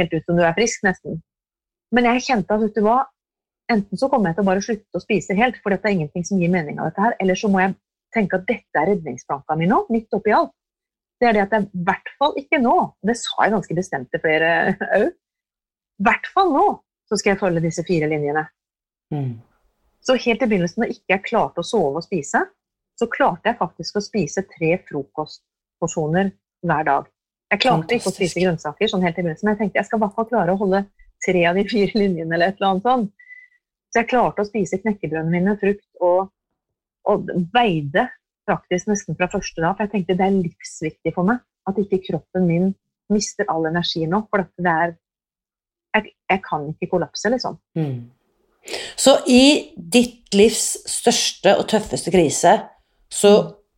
[0.00, 1.20] helt ut som du er frisk, nesten.
[1.92, 3.04] Men jeg kjente at vet du hva,
[3.68, 6.24] enten så kommer jeg til å bare slutte å spise helt, for dette er ingenting
[6.24, 7.76] som gir mening av dette her, eller så må jeg
[8.16, 10.52] tenke at dette er redningsplanka mi nå, midt oppi alt.
[11.20, 12.72] Det er det at jeg i hvert fall ikke nå,
[13.04, 14.48] det sa jeg ganske bestemt til flere
[14.96, 16.64] òg, i hvert fall nå
[17.12, 18.46] så skal jeg følge disse fire linjene.
[19.12, 19.34] Mm.
[20.02, 22.40] Så helt i begynnelsen, når ikke jeg klarte å sove og spise,
[22.98, 26.32] så klarte jeg faktisk å spise tre frokostporsjoner
[26.64, 27.10] hver dag.
[27.52, 30.00] Jeg klarte ikke å spise grønnsaker sånn helt i begynnelsen, men jeg tenkte jeg skal
[30.00, 30.84] i hvert fall klare å holde
[31.22, 33.04] tre av de fire linjene eller et eller annet sånn.
[33.92, 36.32] Så jeg klarte å spise knekkebrødene mine, frukt, og,
[37.12, 38.08] og veide
[38.48, 42.00] praktisk nesten fra første dag, for jeg tenkte det er livsviktig for meg at ikke
[42.08, 42.72] kroppen min
[43.12, 44.94] mister all energi nå, for det er
[45.92, 47.58] jeg, jeg kan ikke kollapse, liksom.
[47.78, 48.10] Mm.
[48.96, 52.54] Så i ditt livs største og tøffeste krise,
[53.12, 53.32] så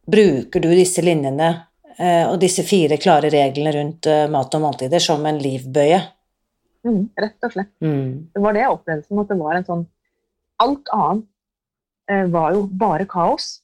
[0.05, 1.48] bruker du disse linjene
[1.96, 6.00] eh, og disse fire klare reglene rundt eh, mat og måltider som en livbøye.
[6.85, 7.72] Mm, rett og slett.
[7.81, 8.31] Mm.
[8.35, 9.85] Det var det jeg opplevde som at det var en sånn
[10.62, 11.24] Alt annet
[12.12, 13.57] eh, var jo bare kaos.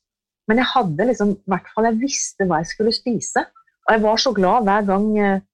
[0.51, 3.45] Men jeg hadde liksom i hvert fall Jeg visste hva jeg skulle spise.
[3.87, 5.45] Og jeg var så glad hver gang, eh,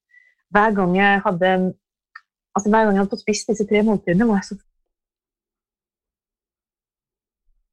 [0.55, 1.51] hver gang jeg hadde
[2.57, 4.57] Altså hver gang jeg hadde fått spist disse tre måltidene, var jeg så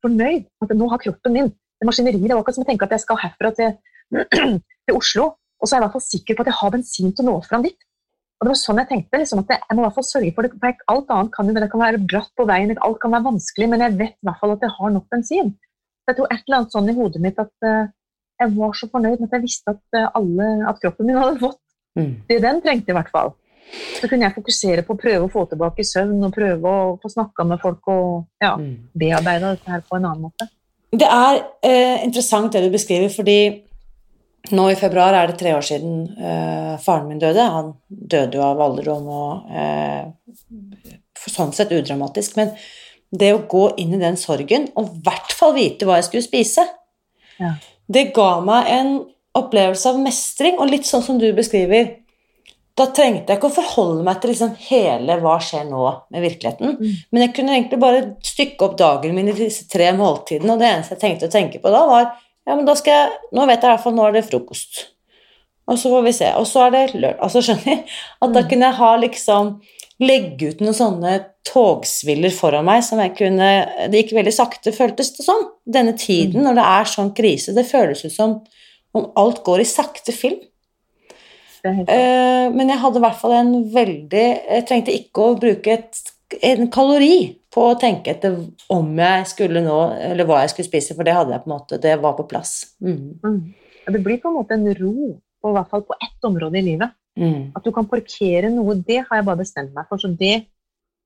[0.04, 0.50] fornøyd.
[0.64, 3.04] At nå har kroppen min det maskineriet Det var akkurat som å tenke at jeg
[3.04, 3.74] skal herfra til,
[4.88, 7.12] til Oslo Og så er jeg i hvert fall sikker på at jeg har bensin
[7.16, 7.88] til å nå fram dit.
[8.40, 9.20] Og det var sånn jeg tenkte.
[9.22, 10.58] Liksom, at jeg, må i hvert fall sørge for det.
[10.60, 13.68] For alt annet kan jo det kan være bratt på veien, alt kan være vanskelig,
[13.72, 15.54] men jeg vet i hvert fall at jeg har nok bensin.
[16.04, 17.86] Så jeg tror et eller annet sånn i hodet mitt at uh,
[18.44, 21.40] jeg var så fornøyd med at jeg visste at, uh, alle, at kroppen min hadde
[21.40, 21.62] fått
[21.96, 22.12] mm.
[22.28, 23.32] det den trengte, i hvert fall.
[24.00, 27.12] Så kunne jeg fokusere på å prøve å få tilbake søvn og prøve å få
[27.12, 28.74] snakka med folk og ja, mm.
[29.00, 30.50] bearbeida dette her på en annen måte.
[30.94, 33.38] Det er eh, interessant det du beskriver, fordi
[34.54, 37.46] nå i februar er det tre år siden eh, faren min døde.
[37.56, 40.12] Han døde jo av alderdom og eh,
[41.24, 42.36] sånn sett udramatisk.
[42.38, 42.52] Men
[43.14, 46.28] det å gå inn i den sorgen, og i hvert fall vite hva jeg skulle
[46.28, 46.68] spise,
[47.40, 47.56] ja.
[47.88, 48.94] det ga meg en
[49.38, 52.03] opplevelse av mestring, og litt sånn som du beskriver.
[52.74, 56.78] Da trengte jeg ikke å forholde meg til liksom hele 'hva skjer nå' med virkeligheten.
[56.80, 56.94] Mm.
[57.12, 60.72] Men jeg kunne egentlig bare stykke opp dagen min i disse tre måltidene, og det
[60.72, 62.08] eneste jeg tenkte å tenke på da, var
[62.48, 64.82] ja, men da skal jeg Nå vet jeg i hvert fall nå er det frokost.
[65.70, 66.32] Og så får vi se.
[66.36, 67.22] Og så er det lørdag.
[67.24, 67.84] Altså, skjønner jeg,
[68.20, 68.50] At da mm.
[68.50, 69.54] kunne jeg ha liksom
[70.04, 71.12] Legge ut noen sånne
[71.48, 73.50] togsviller foran meg som jeg kunne
[73.92, 75.46] Det gikk veldig sakte, føltes det som.
[75.64, 76.48] Denne tiden, mm.
[76.48, 78.40] når det er sånn krise, det føles ut som
[78.94, 80.42] om alt går i sakte film.
[81.64, 86.02] Uh, men jeg hadde i hvert fall en veldig Jeg trengte ikke å bruke et,
[86.44, 88.36] en kalori på å tenke etter
[88.74, 89.78] om jeg skulle nå,
[90.10, 92.26] eller hva jeg skulle spise, for det hadde jeg på en måte, det var på
[92.28, 92.74] plass.
[92.84, 93.22] Mm.
[93.22, 93.40] Mm.
[93.86, 96.60] Ja, det blir på en måte en ro, på, i hvert fall på ett område
[96.60, 96.96] i livet.
[97.20, 97.52] Mm.
[97.54, 100.02] At du kan parkere noe, det har jeg bare bestemt meg for.
[100.02, 100.48] Så det,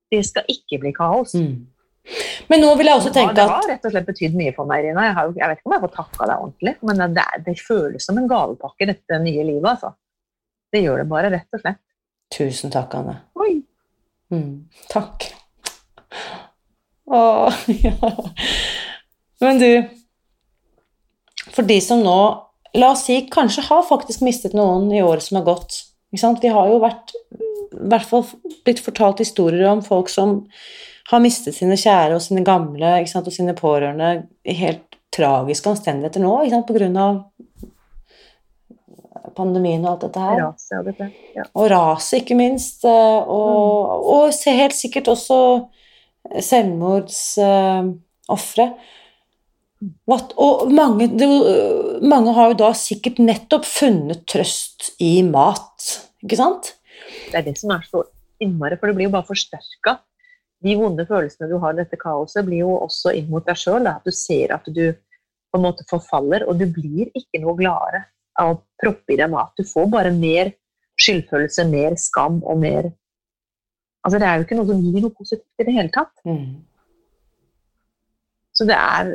[0.08, 1.36] det skal ikke bli kaos.
[1.36, 1.68] Mm.
[2.48, 4.68] Men nå vil jeg også tenke at Det har rett og slett betydd mye for
[4.70, 5.08] meg, Rina.
[5.10, 8.08] Jeg, har, jeg vet ikke om jeg får takka deg ordentlig, men det, det, føles
[8.08, 9.68] som en gavepakke, dette nye livet.
[9.74, 9.92] altså.
[10.72, 11.80] Det gjør det bare, rett og slett.
[12.34, 13.14] Tusen takk, Anne.
[13.40, 13.54] Oi.
[14.34, 14.68] Mm.
[14.92, 15.30] Takk.
[17.08, 17.20] Å,
[17.86, 18.12] ja.
[19.40, 19.70] Men du
[21.54, 22.18] For de som nå
[22.76, 25.78] La oss si kanskje har faktisk mistet noen i året som har gått.
[26.12, 26.20] Vi
[26.52, 28.26] har jo vært i hvert fall
[28.66, 30.42] blitt fortalt historier om folk som
[31.08, 34.10] har mistet sine kjære og sine gamle og sine pårørende
[34.44, 36.36] i helt tragiske omstendigheter nå
[36.68, 37.22] på grunn av
[39.36, 40.36] pandemien og alt dette her.
[40.42, 41.06] Rase, ja, dette.
[41.36, 41.44] Ja.
[41.54, 42.78] Og raset, ikke minst.
[42.84, 43.32] Og, mm.
[44.14, 44.22] og
[44.60, 45.38] helt sikkert også
[46.44, 48.66] selvmordsofre.
[50.36, 51.28] og mange, det,
[52.02, 56.64] mange, har jo da sikkert nettopp funnet trøst i mat, ikke sant?
[57.30, 57.98] Det er det som er så
[58.42, 59.92] innmari, for det blir jo bare forsterka.
[60.64, 63.86] De vonde følelsene du har i dette kaoset, blir jo også inn mot deg sjøl.
[63.86, 64.84] At du ser at du
[65.48, 68.00] på en måte forfaller, og du blir ikke noe gladere
[68.38, 69.52] av å proppe i deg mat.
[69.58, 70.52] Du får bare mer
[70.98, 72.92] skyldfølelse, mer skam og mer
[74.06, 76.12] Altså, det er jo ikke noe som gir noe positivt i det hele tatt.
[76.24, 76.60] Mm.
[78.56, 79.08] Så det er,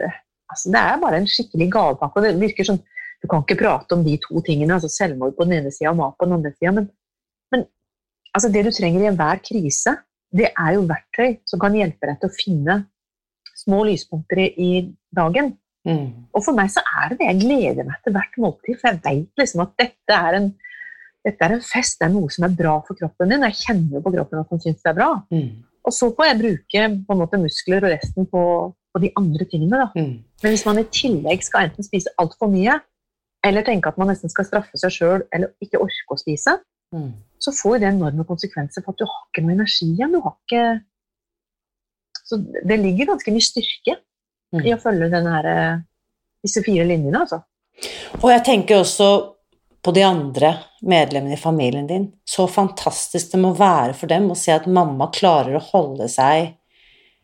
[0.52, 2.20] altså, det er bare en skikkelig gavepakke.
[2.20, 2.82] og det virker som,
[3.24, 6.02] Du kan ikke prate om de to tingene, altså selvmord på den ene sida og
[6.02, 6.90] mat på den andre sida, men,
[7.56, 7.62] men
[8.36, 9.94] altså, det du trenger i enhver krise,
[10.36, 12.76] det er jo verktøy som kan hjelpe deg til å finne
[13.64, 14.72] små lyspunkter i
[15.16, 15.54] dagen.
[15.88, 16.28] Mm.
[16.32, 17.30] Og for meg så er det det.
[17.32, 20.54] Jeg gleder meg til hvert måltid, for jeg vet liksom at dette er en
[21.24, 23.46] dette er en fest, det er noe som er bra for kroppen din.
[23.48, 25.12] Jeg kjenner jo på kroppen at han syns det er bra.
[25.32, 25.52] Mm.
[25.88, 28.42] Og så får jeg bruke på en måte muskler og resten på,
[28.92, 29.80] på de andre tingene.
[29.86, 29.88] Da.
[29.96, 30.18] Mm.
[30.44, 32.76] Men hvis man i tillegg skal enten spise altfor mye,
[33.44, 36.58] eller tenke at man nesten skal straffe seg sjøl eller ikke orke å spise,
[36.96, 37.10] mm.
[37.44, 40.16] så får det enorme konsekvenser for at du har ikke noe energi igjen.
[40.16, 40.64] Du har ikke
[42.24, 43.98] Så det ligger ganske mye styrke
[44.62, 45.58] i å følge denne,
[46.44, 47.42] disse fire linjene, altså.
[48.22, 49.10] Og jeg tenker også
[49.84, 52.06] på de andre medlemmene i familien din.
[52.26, 56.54] Så fantastisk det må være for dem å se at mamma klarer å holde seg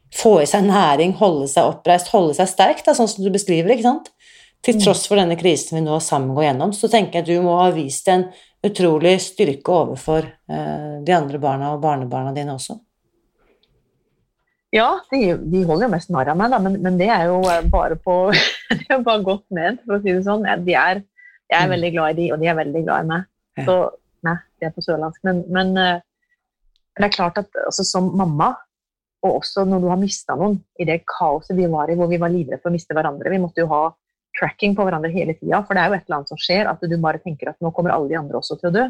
[0.09, 3.69] Få i seg næring, holde seg oppreist, holde seg sterk, da, sånn som du beskriver.
[3.75, 4.07] ikke sant?
[4.65, 4.81] Til mm.
[4.81, 7.59] tross for denne krisen vi nå sammen går gjennom, så tenker jeg at du må
[7.59, 8.25] ha vist en
[8.65, 12.79] utrolig styrke overfor uh, de andre barna og barnebarna dine også.
[14.75, 17.39] Ja, de, de holder jo mest narr av meg, da, men, men, det er jo
[17.73, 18.17] bare på
[18.69, 20.45] Det er bare godt ment, for å si det sånn.
[20.65, 21.01] De er
[21.49, 21.73] jeg er mm.
[21.73, 23.29] veldig glad i de, og de er veldig glad i meg.
[23.65, 23.75] Så
[24.27, 25.21] nei, de er på sørlandsk.
[25.25, 26.01] Men, men uh,
[26.99, 28.51] det er klart at altså, som mamma,
[29.25, 32.21] og også når du har mista noen i det kaoset vi var i, hvor vi
[32.21, 33.82] var livredde for å miste hverandre Vi måtte jo ha
[34.38, 36.86] tracking på hverandre hele tida, for det er jo et eller annet som skjer, at
[36.86, 38.86] du bare tenker at nå kommer alle de andre også til å dø.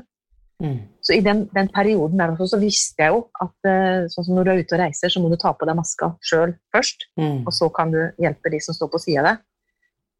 [0.59, 0.79] Mm.
[0.99, 4.35] Så i den, den, perioden der også, så visste jeg jo at uh, sånn som
[4.35, 7.05] når du er ute og reiser, så må du ta på deg maska sjøl først,
[7.19, 7.45] mm.
[7.47, 9.45] og så kan du hjelpe de som står på sida av deg.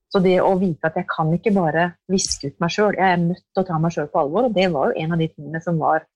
[0.10, 3.19] Så det å vite at jeg kan ikke bare viske ut meg sjøl, jeg er
[3.21, 5.28] nødt til å ta meg sjøl på alvor, og det var jo en av de
[5.30, 6.08] tingene som var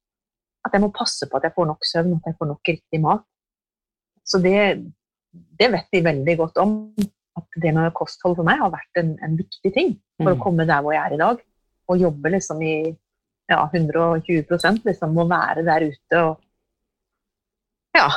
[0.64, 3.02] at jeg må passe på at jeg får nok søvn, at jeg får nok riktig
[3.04, 3.26] mat.
[4.24, 4.60] Så det,
[5.60, 6.78] det vet de veldig godt om.
[7.36, 10.36] At det med kosthold for meg har vært en, en viktig ting for mm.
[10.36, 11.42] å komme der hvor jeg er i dag.
[11.92, 12.76] og jobbe liksom i
[13.54, 16.40] ja, 120% liksom, må være der ute og
[17.94, 18.08] Ja.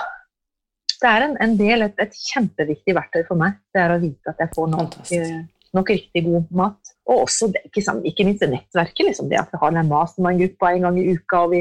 [0.96, 3.58] Det er en, en del, et, et, kjempeviktig verktøy for meg.
[3.74, 4.94] Det er å vite at jeg får nok,
[5.76, 6.92] nok riktig god mat.
[7.04, 9.02] Og også, ikke, ikke minst det nettverket.
[9.10, 11.60] Liksom, det at vi har den mastermind-gruppa en gang i uka, og vi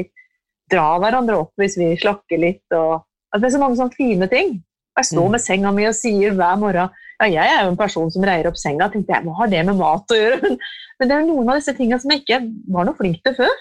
[0.72, 2.64] drar hverandre opp hvis vi slakker litt.
[2.72, 4.56] og at Det er så mange sånne fine ting.
[4.96, 5.36] Jeg står mm.
[5.36, 8.48] med senga mi og sier hver morgen ja, jeg er jo en person som reier
[8.50, 8.90] opp senga.
[8.92, 10.56] tenkte jeg, Hva har det med mat å gjøre?
[10.98, 12.42] Men det er noen av disse tingene som jeg ikke
[12.74, 13.54] var noe flink til før.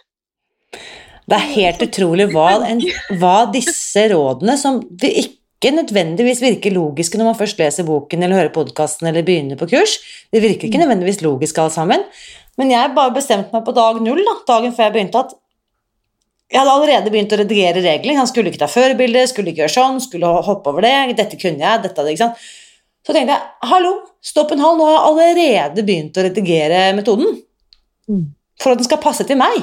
[1.25, 2.83] Det er helt utrolig hva, en,
[3.21, 8.53] hva disse rådene, som ikke nødvendigvis virker logiske når man først leser boken eller hører
[8.53, 9.95] podkasten eller begynner på kurs
[10.29, 12.03] Det virker ikke nødvendigvis logisk alt sammen.
[12.59, 15.33] Men jeg bare bestemte meg på dag null, da, dagen før jeg begynte, at
[16.51, 18.19] jeg hadde allerede begynt å redigere regler.
[18.19, 20.93] Han skulle ikke ta førerbilde, skulle ikke gjøre sånn, skulle hoppe over det.
[21.17, 22.45] Dette kunne jeg, dette hadde, ikke sant.
[23.05, 23.93] Så tenkte jeg hallo,
[24.25, 27.37] stopp en hal, nå har jeg allerede begynt å redigere metoden.
[28.09, 28.25] Mm.
[28.61, 29.59] For at den skal passe til meg.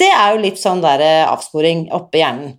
[0.00, 2.56] Det er jo litt sånn der eh, avsporing oppi hjernen.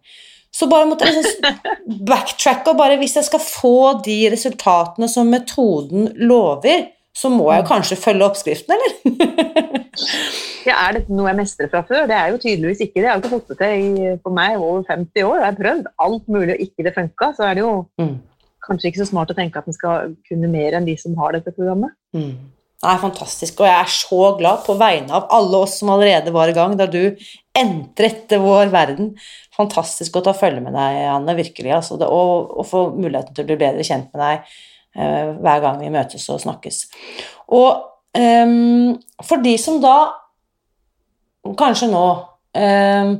[0.53, 1.73] Så bare måtte jeg liksom
[2.09, 7.65] backtracke, og bare hvis jeg skal få de resultatene som metoden lover, så må jeg
[7.65, 7.69] mm.
[7.71, 9.19] kanskje følge oppskriften, eller?
[10.69, 12.05] ja, er dette noe jeg mestrer fra før?
[12.09, 13.07] Det er jo tydeligvis ikke det.
[13.07, 15.37] Jeg har ikke fått det til for meg over 50 år.
[15.41, 17.33] Jeg har prøvd alt mulig, og ikke det funka.
[17.33, 18.17] Så er det jo mm
[18.67, 21.35] kanskje ikke så smart å tenke at en skal kunne mer enn de som har
[21.35, 21.95] dette programmet.
[22.15, 22.35] Mm.
[22.77, 26.29] Det er fantastisk, og jeg er så glad på vegne av alle oss som allerede
[26.33, 27.17] var i gang da du
[27.57, 29.15] entret vår verden.
[29.57, 31.71] Fantastisk å følge med deg, Anne, virkelig.
[31.73, 34.53] Altså, det, og, og, få muligheten til å bli bedre kjent med deg
[34.93, 36.83] uh, hver gang vi møtes og snakkes.
[37.57, 37.81] Og
[38.13, 38.93] um,
[39.25, 39.97] for de som da
[41.57, 43.17] kanskje nå um,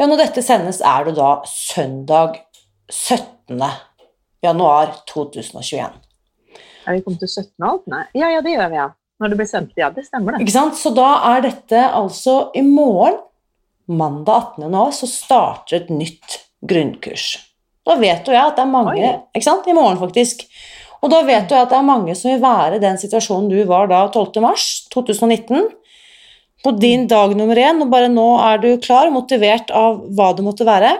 [0.00, 2.40] Ja, når dette sendes, er det da søndag
[2.88, 3.60] 17
[4.44, 5.98] januar 2021.
[6.88, 7.84] Er vi kommet til 17 alt?
[7.90, 8.04] Nei.
[8.16, 8.88] Ja, ja, det gjør vi, ja.
[9.20, 9.72] Når det blir sendt.
[9.76, 10.46] Ja, det stemmer, det.
[10.46, 10.78] Ikke sant?
[10.80, 13.20] Så da er dette altså i morgen,
[13.90, 14.64] mandag 18.
[14.64, 17.32] januar, så starter et nytt grunnkurs.
[17.86, 19.10] Da vet jo jeg at det er mange Oi.
[19.34, 19.68] Ikke sant?
[19.68, 20.46] I morgen, faktisk.
[21.00, 23.48] Og da vet jo jeg at det er mange som vil være i den situasjonen
[23.50, 24.40] du var da 12.
[24.44, 25.68] mars 2019.
[26.60, 30.44] På din dag nummer én, og bare nå er du klar, motivert av hva det
[30.44, 30.92] måtte være.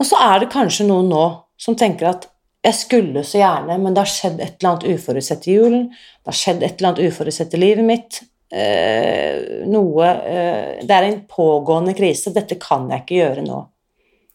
[0.00, 1.24] Og så er det kanskje noen nå
[1.62, 2.28] som tenker at
[2.62, 5.88] jeg skulle så gjerne, men det har skjedd et eller annet uforutsett i julen.
[5.90, 8.20] Det har skjedd et eller annet uforutsett i livet mitt.
[8.52, 12.34] Eh, noe eh, Det er en pågående krise.
[12.34, 13.58] Dette kan jeg ikke gjøre nå.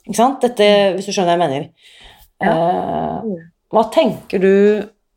[0.07, 0.43] Ikke sant?
[0.43, 1.95] Dette, hvis du skjønner hva jeg mener.
[2.43, 3.31] Eh,
[3.73, 4.53] hva tenker du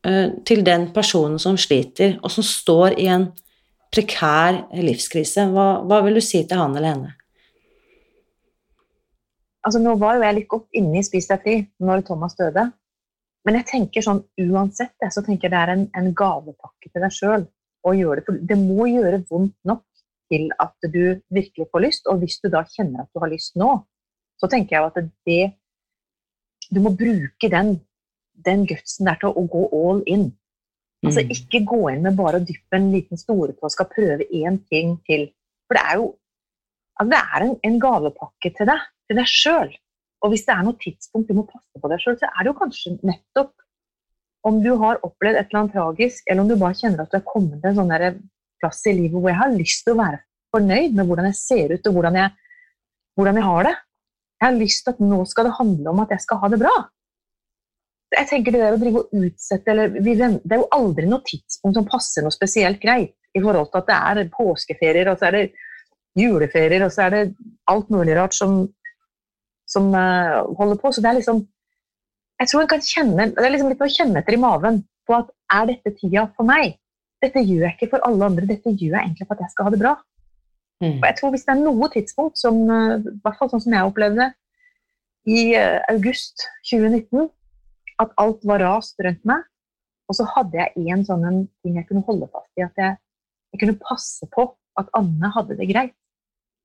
[0.06, 3.30] eh, til den personen som sliter, og som står i en
[3.90, 5.48] prekær livskrise?
[5.50, 7.16] Hva, hva vil du si til han eller henne?
[9.66, 12.66] Altså Nå var jo jeg litt godt inne i Spis deg fri når Thomas døde.
[13.46, 17.04] Men jeg tenker sånn uansett det, så tenker jeg det er en, en gavepakke til
[17.04, 17.46] deg sjøl.
[17.80, 19.86] Det, det må gjøre vondt nok
[20.30, 22.10] til at du virkelig får lyst.
[22.12, 23.70] Og hvis du da kjenner at du har lyst nå,
[24.40, 25.42] så tenker jeg at det
[26.70, 27.80] Du må bruke den,
[28.46, 30.28] den gutsen der til å gå all in.
[31.02, 31.32] Altså mm.
[31.34, 34.98] Ikke gå inn med bare å dyppe en liten storetå og skal prøve én ting
[35.08, 35.26] til.
[35.66, 36.04] For det er jo
[37.00, 39.72] altså det er en, en gavepakke til deg til deg sjøl.
[40.20, 42.52] Og hvis det er noe tidspunkt du må passe på deg sjøl, så er det
[42.52, 43.54] jo kanskje nettopp
[44.48, 47.18] om du har opplevd et eller annet tragisk, eller om du bare kjenner at du
[47.18, 48.20] er kommet til en sånn
[48.60, 50.22] plass i livet hvor jeg har lyst til å være
[50.54, 52.32] fornøyd med hvordan jeg ser ut og hvordan jeg,
[53.18, 53.76] hvordan jeg har det.
[54.40, 56.60] Jeg har lyst til at nå skal det handle om at jeg skal ha det
[56.62, 56.74] bra.
[58.16, 61.78] Jeg tenker Det der å drive og utsette, eller det er jo aldri noe tidspunkt
[61.78, 65.36] som passer noe spesielt greit i forhold til at det er påskeferier, og så er
[65.36, 65.44] det
[66.18, 67.22] juleferier, og så er det
[67.70, 68.64] alt mulig rart som
[69.70, 70.92] som uh, holder på.
[70.92, 71.44] Så det er liksom
[72.40, 75.16] Jeg tror en kan kjenne Det er liksom litt å kjenne etter i maven på
[75.18, 76.76] at er dette tida for meg?
[77.20, 79.66] Dette gjør jeg ikke for alle andre, dette gjør jeg egentlig for at jeg skal
[79.66, 79.96] ha det bra.
[80.80, 80.94] Mm.
[80.96, 83.90] Og jeg tror Hvis det er noe tidspunkt, som, i hvert fall sånn som jeg
[83.90, 84.30] opplevde
[85.28, 87.28] i uh, august 2019,
[88.00, 89.44] at alt var rast rundt meg,
[90.08, 92.96] og så hadde jeg én sånn en ting jeg kunne holde fast i, at jeg,
[93.52, 94.48] jeg kunne passe på
[94.80, 95.94] at Anne hadde det greit.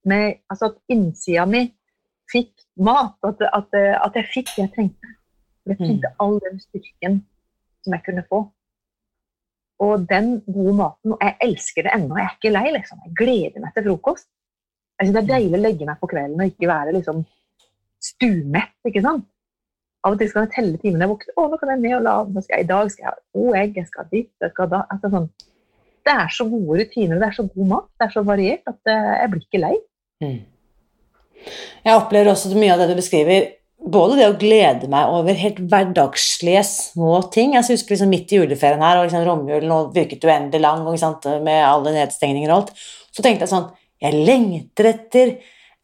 [0.06, 1.66] Med, altså at innsida mi
[2.32, 2.52] fikk
[2.88, 3.16] mat.
[3.28, 5.16] At, at, at, jeg fikk det jeg trengte.
[5.66, 6.20] Jeg trengte mm.
[6.22, 7.20] all den styrken
[7.86, 8.42] som jeg kunne få.
[9.86, 12.16] Og den gode maten Og jeg elsker det ennå.
[12.16, 12.66] Jeg er ikke lei.
[12.78, 13.02] liksom.
[13.06, 14.30] Jeg gleder meg til frokost.
[15.00, 17.26] Jeg synes Det er deilig å legge meg på kvelden og ikke være liksom
[18.06, 18.78] stumett.
[18.88, 19.28] ikke sant?
[20.06, 21.36] Av og til skal jeg telle timene jeg våkner.
[21.36, 23.22] Å, nå kan jeg ned og la, nå skal jeg, I dag skal jeg ha
[23.34, 24.82] to egg, jeg skal ha ditt, jeg skal ha da.
[24.94, 25.30] Altså, sånn.
[26.06, 28.92] Det er så gode rutiner, det er så god mat, det er så variert at
[28.94, 29.72] eh, jeg blir ikke lei.
[30.22, 30.36] Mm.
[31.86, 33.50] Jeg opplever også mye av det du beskriver,
[33.86, 38.40] både det å glede meg over helt hverdagslige små ting Jeg husker liksom midt i
[38.40, 42.58] juleferien her, og liksom romjulen og virket uendelig lang og, sant, med alle nedstengninger og
[42.62, 42.88] alt.
[43.14, 43.70] Så tenkte jeg sånn
[44.02, 45.36] Jeg lengter etter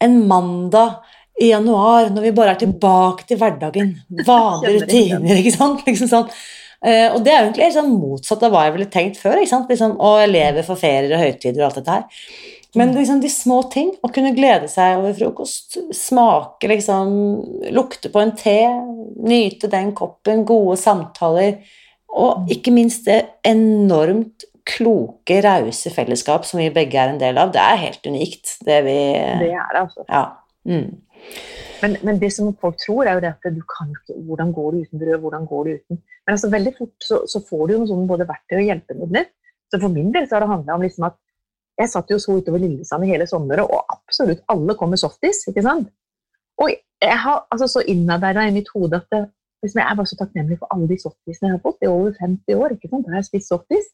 [0.02, 1.02] en mandag
[1.40, 3.94] i januar, når vi bare er tilbake til hverdagen.
[4.28, 5.84] Vanlige rutiner, ikke sant.
[5.88, 6.34] Liksom sånn.
[6.82, 9.38] Uh, og det er jo egentlig sånn motsatt av hva jeg ville tenkt før.
[9.38, 9.70] ikke sant?
[9.70, 12.26] Liksom, å leve for ferier og høytider og alt dette her.
[12.74, 17.10] Men liksom de små ting, å kunne glede seg over frokost, smake liksom
[17.74, 18.56] Lukte på en te,
[19.20, 21.58] nyte den koppen, gode samtaler,
[22.12, 27.52] og ikke minst det enormt kloke, rause fellesskap som vi begge er en del av.
[27.54, 28.98] Det er helt unikt, det vi
[29.42, 30.04] Det er det, altså.
[30.08, 30.24] Ja.
[30.68, 31.00] Mm.
[31.82, 34.68] Men, men, det som folk tror, er jo det at du kan ikke Hvordan går
[34.72, 35.16] det uten brød?
[35.24, 38.10] Hvordan går det uten Men altså veldig fort så, så får du jo noen sånne
[38.10, 39.26] både verktøy og hjelpemidler.
[39.72, 41.18] Så for min del så har det handla om liksom at
[41.82, 45.42] jeg satt jo så utover Lillesand i hele sommeren, og absolutt alle kom med softis.
[45.50, 45.90] ikke sant?
[46.62, 46.70] Og
[47.02, 49.24] jeg har altså så innarbeida i mitt hode at det,
[49.64, 52.14] liksom, jeg er bare så takknemlig for alle de softisene jeg har fått i over
[52.20, 52.76] 50 år.
[52.76, 53.04] ikke sant?
[53.06, 53.90] Da har jeg spist softis.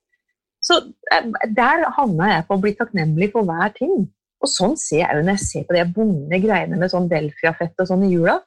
[0.68, 0.78] Så
[1.14, 4.08] eh, der havna jeg på å bli takknemlig for hver ting.
[4.38, 7.82] Og sånn ser jeg jo når jeg ser på de vonde greiene med sånn Delfia-fett
[7.82, 8.38] og sånn i jula.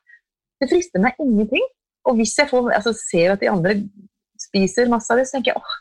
[0.62, 1.66] Det frister meg ingenting.
[2.08, 3.76] Og hvis jeg får, altså, ser at de andre
[4.42, 5.76] spiser masse av det, så tenker jeg åh,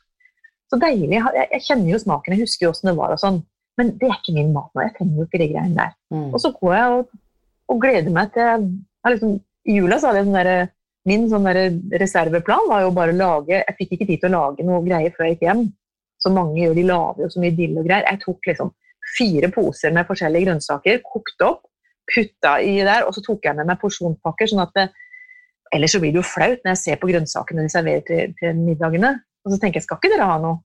[0.70, 1.16] så deilig.
[1.16, 3.40] Jeg, jeg, kjenner jo smaken, jeg husker jo åssen det var og sånn.
[3.80, 4.84] Men det er ikke min mat nå.
[4.84, 5.96] Jeg trenger jo ikke de greiene der.
[6.12, 6.28] Mm.
[6.28, 7.14] Og så går jeg og,
[7.72, 8.68] og gleder meg til
[9.08, 10.60] liksom, I jula så hadde jeg sånn derre
[11.08, 11.58] Min sånn der
[11.96, 15.14] reserveplan var jo bare å lage Jeg fikk ikke tid til å lage noe greier
[15.16, 15.62] før jeg gikk hjem.
[16.20, 18.04] Så mange gjør, de lager jo så mye dill og greier.
[18.04, 18.74] Jeg tok liksom
[19.16, 21.62] fire poser med forskjellige grønnsaker, kokte opp,
[22.10, 24.50] putta i der, og så tok jeg med meg porsjonspakker.
[24.52, 24.90] sånn at det,
[25.72, 28.58] Ellers så blir det jo flaut når jeg ser på grønnsakene de serverer til, til
[28.58, 29.14] middagene.
[29.46, 30.60] Og så tenker jeg skal ikke dere ha noe?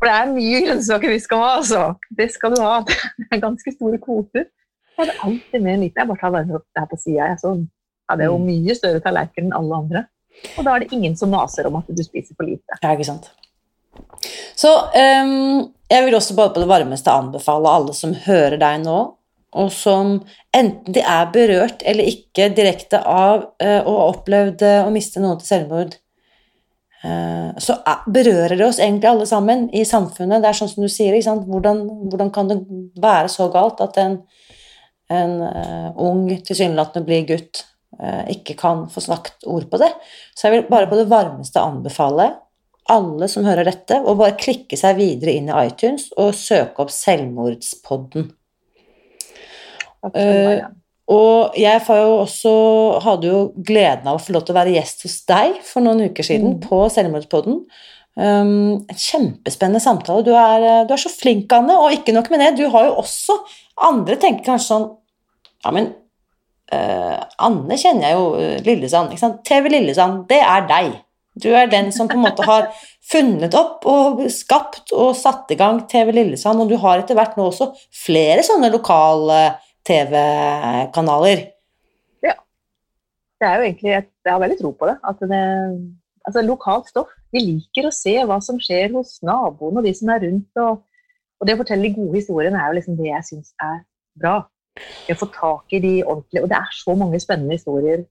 [0.00, 1.82] For det er mye grønnsaker vi skal ha, altså.
[2.16, 2.78] Det skal du ha.
[3.20, 4.46] Det er ganske store kvoter.
[4.96, 6.00] Jeg hadde alltid med en liten.
[6.00, 7.28] Jeg bare tar det her på sida.
[7.28, 7.36] Jeg
[8.08, 8.48] hadde jo mm.
[8.48, 10.04] mye større tallerken enn alle andre.
[10.56, 12.80] Og da er det ingen som maser om at du spiser for lite.
[12.80, 13.28] Ja, ikke sant.
[14.56, 18.98] Så um, jeg vil også bare på det varmeste anbefale alle som hører deg nå,
[19.60, 20.20] og som
[20.56, 25.20] enten de er berørt eller ikke direkte av uh, å ha opplevd uh, å miste
[25.20, 26.09] noen til selvmord, Eh,
[27.00, 27.78] så
[28.12, 30.42] berører det oss egentlig alle sammen i samfunnet.
[30.42, 31.78] Det er sånn som du sier, hvordan,
[32.12, 32.58] hvordan, kan det
[33.00, 34.18] være så galt at en,
[35.08, 37.64] en uh, ung, tilsynelatende blid gutt
[38.32, 39.88] ikke kan få snakket ord på det?
[40.36, 42.30] Så jeg vil bare på det varmeste anbefale
[42.90, 46.92] alle som hører dette, å bare klikke seg videre inn i iTunes og søke opp
[46.94, 48.30] Selvmordspodden.
[50.00, 50.64] Uh,
[51.10, 52.50] og jeg jo også,
[53.02, 56.04] hadde jo gleden av å få lov til å være gjest hos deg for noen
[56.06, 56.60] uker siden mm.
[56.68, 57.64] på Selvmordspodden.
[58.20, 60.22] Um, en kjempespennende samtale.
[60.26, 62.98] Du er, du er, så flink, Anne, og ikke nok med det, du har jo
[63.02, 63.38] også
[63.80, 64.82] Andre tenker kanskje sånn
[65.64, 65.86] Ja, men
[66.74, 69.14] uh, Anne kjenner jeg jo, uh, Lillesand.
[69.14, 69.40] ikke sant?
[69.46, 70.92] TV Lillesand, det er deg.
[71.40, 72.68] Du er den som på en måte har
[73.10, 77.38] funnet opp og skapt og satt i gang TV Lillesand, og du har etter hvert
[77.38, 77.70] nå også
[78.02, 79.40] flere sånne lokale
[79.88, 81.46] TV-kanaler.
[82.24, 82.36] Ja.
[83.40, 84.96] Det er jo egentlig et, Jeg har veldig tro på det.
[85.06, 85.40] At det
[86.26, 87.12] altså lokalt stoff.
[87.32, 90.62] Vi liker å se hva som skjer hos naboene og de som er rundt.
[90.62, 90.80] Og,
[91.40, 93.78] og det å fortelle de gode historiene er jo liksom det jeg syns er
[94.20, 94.36] bra.
[95.06, 98.04] Det å få tak i de ordentlige Og det er så mange spennende historier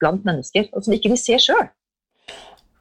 [0.00, 1.68] blant mennesker og som ikke vi ser sjøl.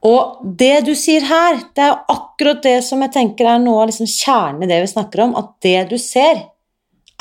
[0.05, 3.89] Og det du sier her, det er akkurat det som jeg tenker er noe av
[3.89, 6.43] liksom kjernen i det vi snakker om, at det du ser,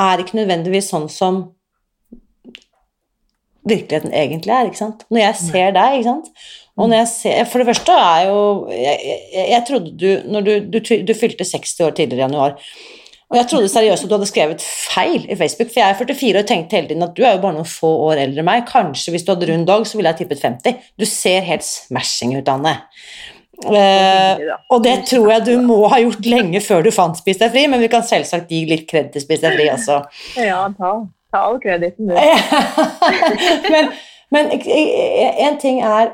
[0.01, 1.45] er ikke nødvendigvis sånn som
[3.65, 4.69] virkeligheten egentlig er.
[4.69, 5.07] ikke sant?
[5.11, 6.31] Når jeg ser deg, ikke sant
[6.75, 8.41] og når jeg ser, For det første er jo
[8.73, 12.57] Jeg, jeg, jeg trodde du når du, du, du, fylte 60 år tidligere i januar.
[13.33, 16.43] Og jeg trodde seriøst at du hadde skrevet feil i Facebook, for jeg er 44
[16.43, 18.67] og tenkte hele tiden at du er jo bare noen få år eldre enn meg.
[18.69, 20.85] Kanskje hvis du hadde rund dag, så ville jeg tippet 50.
[21.01, 22.77] Du ser helt smashing ut, Anne.
[23.65, 27.53] Uh, og det tror jeg du må ha gjort lenge før du fant Spis deg
[27.55, 30.01] fri, men vi kan selvsagt gi litt kred til Spis deg fri også.
[30.41, 30.93] Ja, ta,
[31.33, 32.19] ta all krediten, du.
[33.75, 33.91] men,
[34.35, 36.13] men en ting er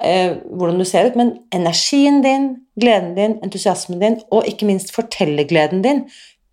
[0.00, 4.94] eh, hvordan du ser ut, men energien din, gleden din, entusiasmen din, og ikke minst
[4.96, 6.06] fortellergleden din,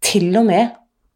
[0.05, 0.73] til og med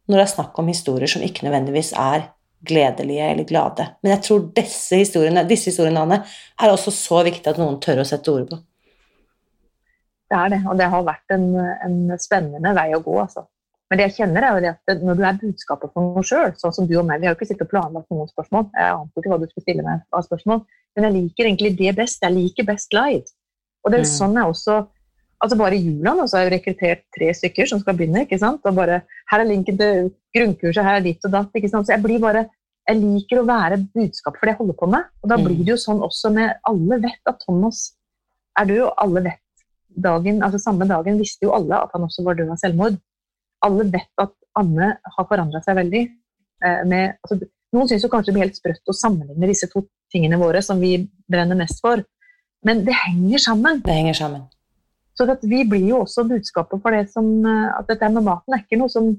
[0.09, 2.31] når det er snakk om historier som ikke nødvendigvis er
[2.65, 3.85] gledelige eller glade.
[4.01, 6.23] Men jeg tror disse historiene, disse historiene
[6.59, 8.59] er også så viktige at noen tør å sette ord på.
[10.29, 13.15] Det er det, og det har vært en, en spennende vei å gå.
[13.21, 13.47] altså.
[13.89, 16.51] Men det jeg kjenner er jo det at når du er budskapet for noe sjøl,
[16.61, 18.67] sånn som du og meg Vi har jo ikke sittet og planlagt noen spørsmål.
[18.77, 20.61] Jeg ante ikke hva du skulle stille meg av spørsmål.
[20.95, 22.21] Men jeg liker egentlig det best.
[22.21, 23.25] Jeg liker best live.
[23.81, 24.13] Og det er mm.
[24.13, 24.79] sånn jeg også
[25.39, 28.25] altså Bare i jula nå så har jeg rekruttert tre stykker som skal begynne.
[28.25, 28.59] ikke sant?
[28.67, 29.01] Og bare,
[29.31, 31.53] Her er linken til grunnkurset, her er ditt og datt.
[31.55, 31.87] ikke sant?
[31.87, 32.41] Så jeg blir bare,
[32.89, 35.07] jeg liker å være budskap for det jeg holder på med.
[35.23, 35.45] Og da Mm.
[35.47, 37.95] blir det jo sånn også med Alle vet at Thomas
[38.59, 39.39] er død, og alle vet
[40.03, 42.99] dagen, altså Samme dagen visste jo alle at han også var død av selvmord.
[43.65, 46.03] Alle vet at Anne har forandra seg veldig.
[46.65, 47.39] Eh, med, altså,
[47.75, 50.95] noen syns kanskje det blir helt sprøtt å sammenligne disse to tingene våre som vi
[51.29, 52.01] brenner mest for,
[52.65, 53.83] men det henger sammen.
[53.85, 54.47] Det henger sammen.
[55.19, 58.63] Så vi blir jo også budskapet for det som eh, At dette med maten er
[58.63, 59.09] ikke noe som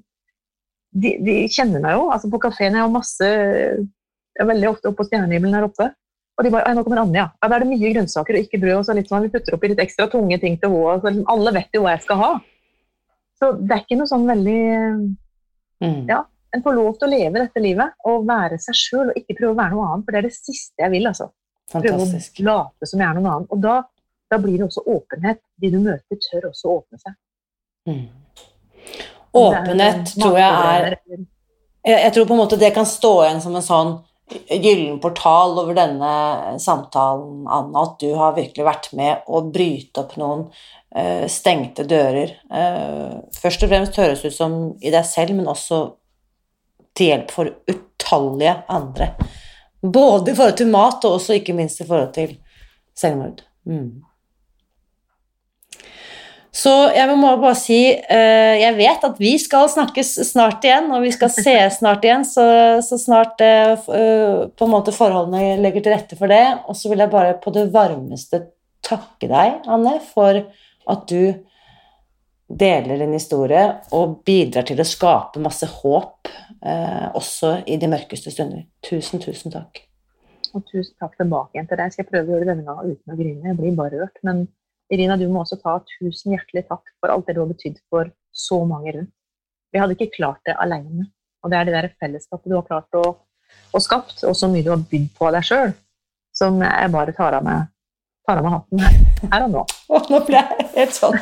[0.90, 2.06] De, de kjenner meg jo.
[2.10, 5.90] altså På kafeen er jo masse Jeg er veldig ofte oppe på stjernehimmelen her oppe.
[6.40, 7.26] Og de bare «Oi, 'Nå kommer Anja.
[7.28, 8.76] ja.' Da er det mye grønnsaker og ikke brød.
[8.78, 11.00] og så litt sånn, Vi putter oppi litt ekstra tunge ting til henne.
[11.02, 12.30] så liksom, Alle vet jo hva jeg skal ha.
[13.40, 15.16] Så det er ikke noe sånn veldig
[15.80, 16.06] Mm.
[16.08, 16.24] Ja.
[16.52, 19.54] En får lov til å leve dette livet og være seg sjøl og ikke prøve
[19.54, 20.04] å være noe annet.
[20.04, 21.06] For det er det siste jeg vil.
[21.06, 21.30] altså.
[21.70, 22.34] Fantastisk.
[22.36, 23.46] Prøve å late som jeg er noen annen.
[23.50, 23.82] Og da,
[24.30, 25.40] da blir det også åpenhet.
[25.60, 27.14] De du møter, tør også å åpne seg.
[27.88, 28.08] Mm.
[29.40, 30.98] Åpenhet tror jeg er
[31.86, 33.92] jeg, jeg tror på en måte det kan stå igjen som en sånn
[34.30, 36.10] gyllen portal over denne
[36.62, 42.36] samtalen, Anna, at du har virkelig vært med å bryte opp noen uh, stengte dører.
[42.52, 45.82] Uh, først og fremst høres ut som i deg selv, men også
[46.96, 49.12] til hjelp for utallige andre.
[49.80, 52.36] Både i forhold til mat, og også ikke minst i forhold til
[52.98, 53.44] selvmord.
[53.64, 54.02] Mm.
[56.60, 61.04] Så jeg må bare si eh, Jeg vet at vi skal snakkes snart igjen, og
[61.06, 62.46] vi skal se snart igjen, så,
[62.84, 66.44] så snart eh, eh, på en måte forholdene legger til rette for det.
[66.68, 68.44] Og så vil jeg bare på det varmeste
[68.84, 70.42] takke deg, Anne, for
[70.90, 71.46] at du
[72.50, 73.62] deler din historie
[73.94, 76.32] og bidrar til å skape masse håp
[77.14, 78.64] også i de mørkeste stunder.
[78.82, 79.84] Tusen, tusen takk.
[80.50, 81.92] Og tusen takk tilbake igjen til deg.
[81.92, 83.52] Jeg Skal prøve å gjøre det denne gangen uten å grine.
[83.52, 84.18] Jeg blir bare rørt.
[84.26, 84.42] Men
[84.90, 88.10] Irina, du må også ta tusen hjertelig takk for alt det du har betydd for
[88.34, 89.12] så mange rundt.
[89.70, 91.06] Vi hadde ikke klart det alene.
[91.44, 93.04] Og det er det der fellesskapet du har klart å,
[93.72, 95.70] å skapt, og så mye du har bydd på av deg sjøl,
[96.36, 97.70] som jeg bare tar av meg,
[98.28, 98.98] tar av meg hatten her,
[99.32, 99.62] her og nå.
[99.90, 101.16] Å, nå ble jeg helt sånn.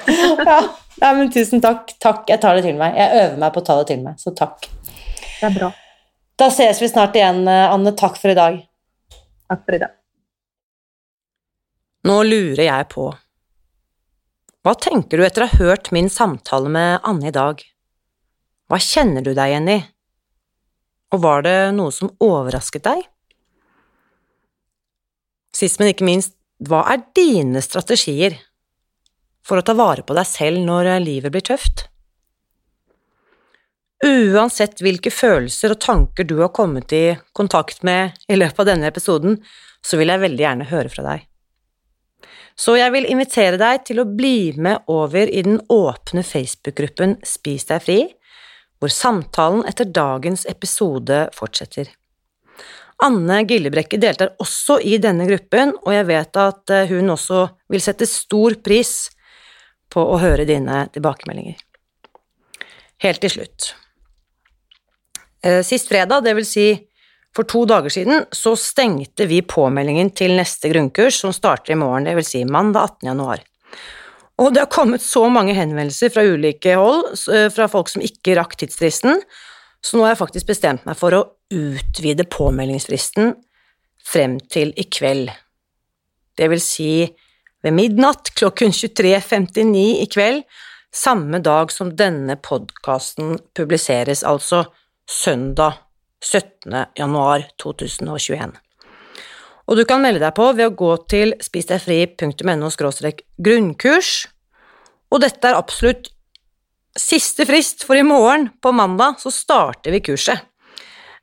[0.45, 0.59] Ja.
[0.99, 1.95] Nei, men tusen takk.
[2.03, 2.97] Takk, jeg tar det til meg.
[2.99, 4.67] Jeg øver meg på å ta det til meg, så takk.
[4.89, 5.71] Det er bra.
[6.39, 7.95] Da ses vi snart igjen, Anne.
[7.97, 8.59] Takk for i dag.
[9.49, 9.95] Takk for i dag.
[12.09, 13.09] Nå lurer jeg på,
[14.69, 17.63] hva tenker du etter å ha hørt min samtale med Anne i dag?
[18.69, 19.77] Hva kjenner du deg igjen i?
[21.17, 23.01] Og var det noe som overrasket deg?
[25.57, 28.37] Sist, men ikke minst, hva er dine strategier
[29.41, 31.87] for å ta vare på deg selv når livet blir tøft?
[34.05, 38.93] Uansett hvilke følelser og tanker du har kommet i kontakt med i løpet av denne
[38.93, 39.41] episoden,
[39.81, 41.28] så vil jeg veldig gjerne høre fra deg.
[42.59, 47.69] Så jeg vil invitere deg til å bli med over i den åpne Facebook-gruppen Spis
[47.71, 48.01] deg fri,
[48.83, 51.91] hvor samtalen etter dagens episode fortsetter.
[53.07, 57.83] Anne Gillebrekke deltar også i denne gruppen, og jeg vet at eh, hun også vil
[57.83, 58.95] sette stor pris
[59.89, 61.61] på å høre dine tilbakemeldinger.
[63.07, 63.69] Helt til slutt.
[65.47, 66.67] Eh, Sist fredag, det vil si
[67.39, 72.09] for to dager siden, så stengte vi påmeldingen til neste grunnkurs, som starter i morgen,
[72.19, 73.11] vil si mandag 18.
[73.13, 73.45] januar.
[74.39, 78.35] Og det har kommet så mange henvendelser fra ulike hold, eh, fra folk som ikke
[78.39, 79.23] rakk tidsfristen,
[79.83, 81.25] så nå har jeg faktisk bestemt meg for å
[81.55, 83.37] utvide påmeldingsfristen
[84.05, 85.31] frem til i kveld.
[86.39, 86.93] Det vil si
[87.63, 90.43] ved midnatt klokken 23.59 i kveld,
[90.95, 94.65] samme dag som denne podkasten publiseres, altså
[95.07, 95.88] søndag
[96.25, 96.87] 17.
[96.99, 98.57] januar 2021.
[99.69, 102.71] Og du kan melde deg på ved å gå til spisdegfri.no
[103.45, 104.13] grunnkurs,
[105.13, 106.11] og dette er absolutt
[106.99, 110.41] siste frist, for i morgen, på mandag, så starter vi kurset.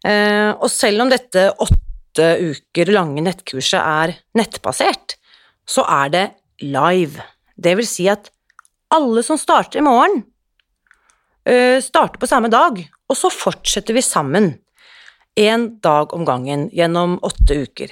[0.05, 5.17] Eh, og selv om dette åtte uker lange nettkurset er nettbasert,
[5.67, 6.25] så er det
[6.63, 7.23] live.
[7.57, 8.29] Det vil si at
[8.93, 10.23] alle som starter i morgen,
[11.45, 12.79] eh, starter på samme dag,
[13.09, 14.53] og så fortsetter vi sammen.
[15.35, 17.91] Én dag om gangen gjennom åtte uker.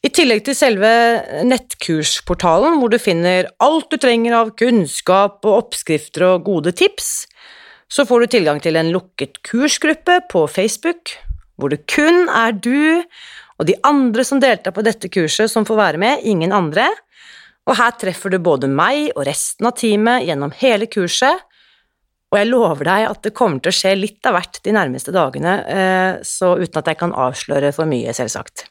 [0.00, 0.90] I tillegg til selve
[1.44, 7.28] nettkursportalen, hvor du finner alt du trenger av kunnskap og oppskrifter og gode tips,
[7.90, 11.12] så får du tilgang til en lukket kursgruppe på Facebook,
[11.60, 13.02] hvor det kun er du
[13.60, 16.86] og de andre som deltar på dette kurset som får være med, ingen andre.
[17.68, 21.44] Og her treffer du både meg og resten av teamet gjennom hele kurset,
[22.30, 25.14] og jeg lover deg at det kommer til å skje litt av hvert de nærmeste
[25.14, 28.68] dagene, eh, så uten at jeg kan avsløre for mye, selvsagt.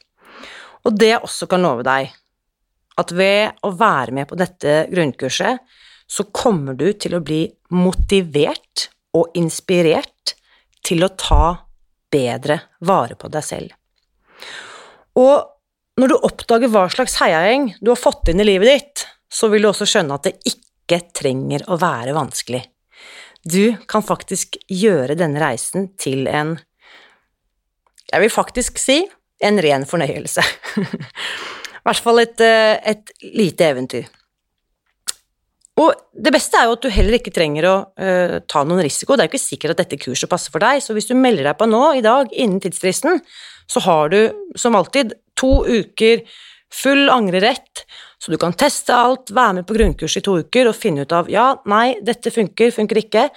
[0.88, 2.08] Og det jeg også kan love deg,
[3.00, 5.60] at ved å være med på dette grunnkurset,
[6.10, 7.44] så kommer du til å bli
[7.76, 10.34] motivert og inspirert
[10.86, 11.44] til å ta
[12.10, 12.56] bedre
[12.88, 13.76] vare på deg selv.
[15.20, 19.50] Og når du oppdager hva slags heiagjeng du har fått inn i livet ditt, så
[19.52, 22.62] vil du også skjønne at det ikke trenger å være vanskelig.
[23.44, 26.58] Du kan faktisk gjøre denne reisen til en
[28.10, 29.04] Jeg vil faktisk si
[29.40, 30.42] en ren fornøyelse.
[31.80, 34.08] I hvert fall et, eh, et lite eventyr.
[35.80, 39.16] Og det beste er jo at du heller ikke trenger å uh, ta noen risiko.
[39.16, 41.46] Det er jo ikke sikkert at dette kurset passer for deg, så hvis du melder
[41.48, 43.22] deg på nå, i dag, innen tidsfristen,
[43.70, 44.18] så har du
[44.60, 46.26] som alltid to uker
[46.74, 47.86] full angrerett,
[48.20, 51.12] så du kan teste alt, være med på grunnkurs i to uker og finne ut
[51.16, 53.28] av ja, nei, dette funker, funker ikke,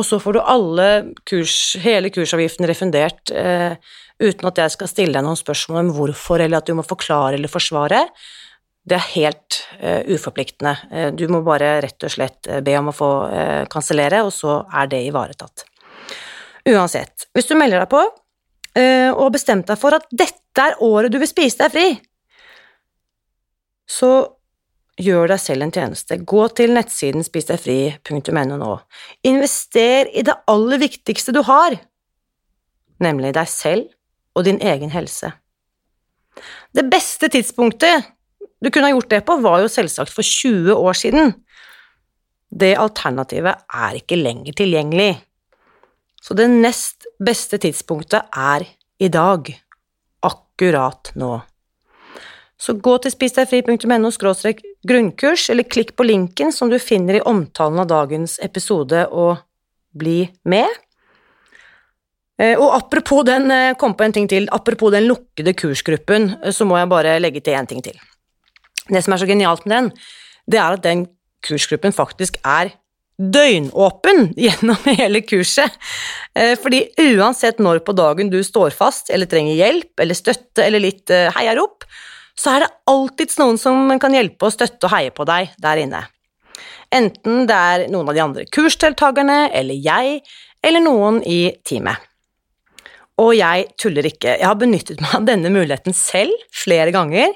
[0.00, 0.86] og så får du alle
[1.28, 3.74] kurs, hele kursavgiften refundert eh,
[4.20, 7.36] uten at jeg skal stille deg noen spørsmål om hvorfor, eller at du må forklare
[7.36, 8.06] eller forsvare.
[8.80, 10.72] Det er helt uh, uforpliktende.
[10.88, 13.10] Uh, du må bare rett og slett uh, be om å få
[13.72, 15.66] kansellere, og så er det ivaretatt.
[16.70, 18.02] Uansett, hvis du melder deg på
[18.80, 21.86] og har bestemt deg for at dette er året du vil spise deg fri,
[23.90, 24.12] så
[25.00, 26.18] gjør deg selv en tjeneste.
[26.28, 28.72] Gå til nettsiden spisdegfri.no nå.
[29.26, 31.76] Invester i det aller viktigste du har,
[33.02, 33.88] nemlig deg selv
[34.36, 35.32] og din egen helse.
[36.76, 38.06] Det beste tidspunktet
[38.60, 41.32] du kunne ha gjort det på, var jo selvsagt for 20 år siden.
[42.50, 45.14] Det alternativet er ikke lenger tilgjengelig.
[46.20, 48.66] Så det nest beste tidspunktet er
[49.00, 49.48] i dag.
[50.28, 51.38] Akkurat nå.
[52.60, 54.10] Så gå til spisdegfri.no
[54.86, 59.40] grunnkurs, eller klikk på linken som du finner i omtalen av dagens episode, og
[59.96, 60.68] bli med.
[62.40, 66.50] Eh, og apropos den, eh, kom på en ting til, apropos den lukkede kursgruppen, eh,
[66.50, 67.98] så må jeg bare legge til en ting til.
[68.88, 69.92] Det som er så genialt med den,
[70.50, 71.06] det er at den
[71.42, 72.72] kursgruppen faktisk er
[73.18, 75.70] døgnåpen gjennom hele kurset.
[76.34, 81.06] Fordi uansett når på dagen du står fast eller trenger hjelp eller støtte eller litt
[81.08, 81.84] heiarop,
[82.38, 85.82] så er det alltids noen som kan hjelpe og støtte og heie på deg der
[85.82, 86.04] inne.
[86.90, 90.22] Enten det er noen av de andre kursdeltakerne, eller jeg,
[90.66, 92.06] eller noen i teamet.
[93.20, 97.34] Og jeg tuller ikke, jeg har benyttet meg av denne muligheten selv flere ganger.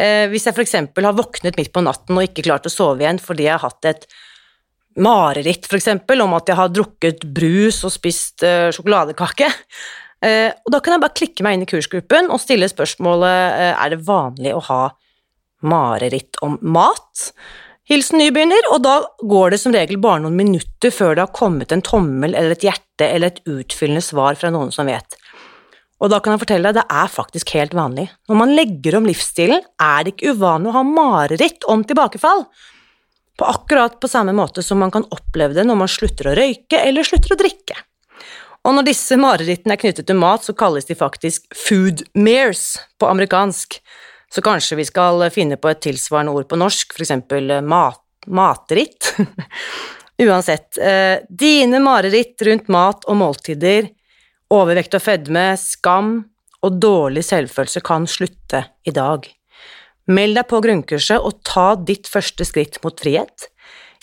[0.00, 0.78] Eh, hvis jeg f.eks.
[0.96, 3.88] har våknet midt på natten og ikke klart å sove igjen fordi jeg har hatt
[3.90, 4.06] et
[5.00, 5.90] mareritt f.eks.
[5.92, 9.50] om at jeg har drukket brus og spist uh, sjokoladekake.
[10.20, 13.72] Uh, og da kan jeg bare klikke meg inn i kursgruppen og stille spørsmålet uh,
[13.72, 14.82] er det vanlig å ha
[15.64, 17.30] mareritt om mat.
[17.90, 21.72] Hilsen nybegynner, og da går det som regel bare noen minutter før det har kommet
[21.74, 25.16] en tommel eller et hjerte eller et utfyllende svar fra noen som vet.
[26.00, 28.06] Og da kan jeg fortelle deg, det er faktisk helt vanlig.
[28.30, 32.46] Når man legger om livsstilen, er det ikke uvanlig å ha mareritt om tilbakefall.
[33.36, 36.80] På akkurat på samme måte som man kan oppleve det når man slutter å røyke
[36.80, 37.76] eller slutter å drikke.
[38.66, 43.08] Og når disse marerittene er knyttet til mat, så kalles de faktisk food mares på
[43.08, 43.78] amerikansk.
[44.30, 49.14] Så kanskje vi skal finne på et tilsvarende ord på norsk, eksempel eh, mat, matritt.
[50.26, 53.88] Uansett, eh, dine mareritt rundt mat og måltider,
[54.52, 56.14] overvekt og fedme, skam
[56.60, 59.24] og dårlig selvfølelse kan slutte i dag.
[60.10, 63.48] Meld deg på grunnkurset og ta ditt første skritt mot frihet.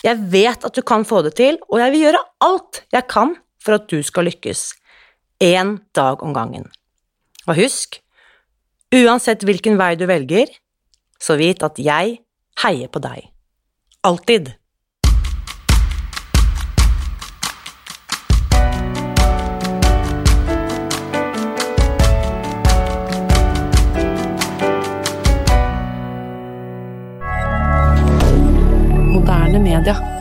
[0.02, 3.36] Jeg vet at du kan få det til, og jeg vil gjøre alt jeg kan
[3.62, 4.72] for at du skal lykkes.
[5.44, 6.66] Én dag om gangen.
[7.46, 8.00] Og husk,
[8.88, 10.48] Uansett hvilken vei du velger,
[11.20, 12.22] så vit at jeg
[12.62, 13.28] heier på deg.
[14.00, 14.54] Alltid.
[29.12, 30.17] Moderne media.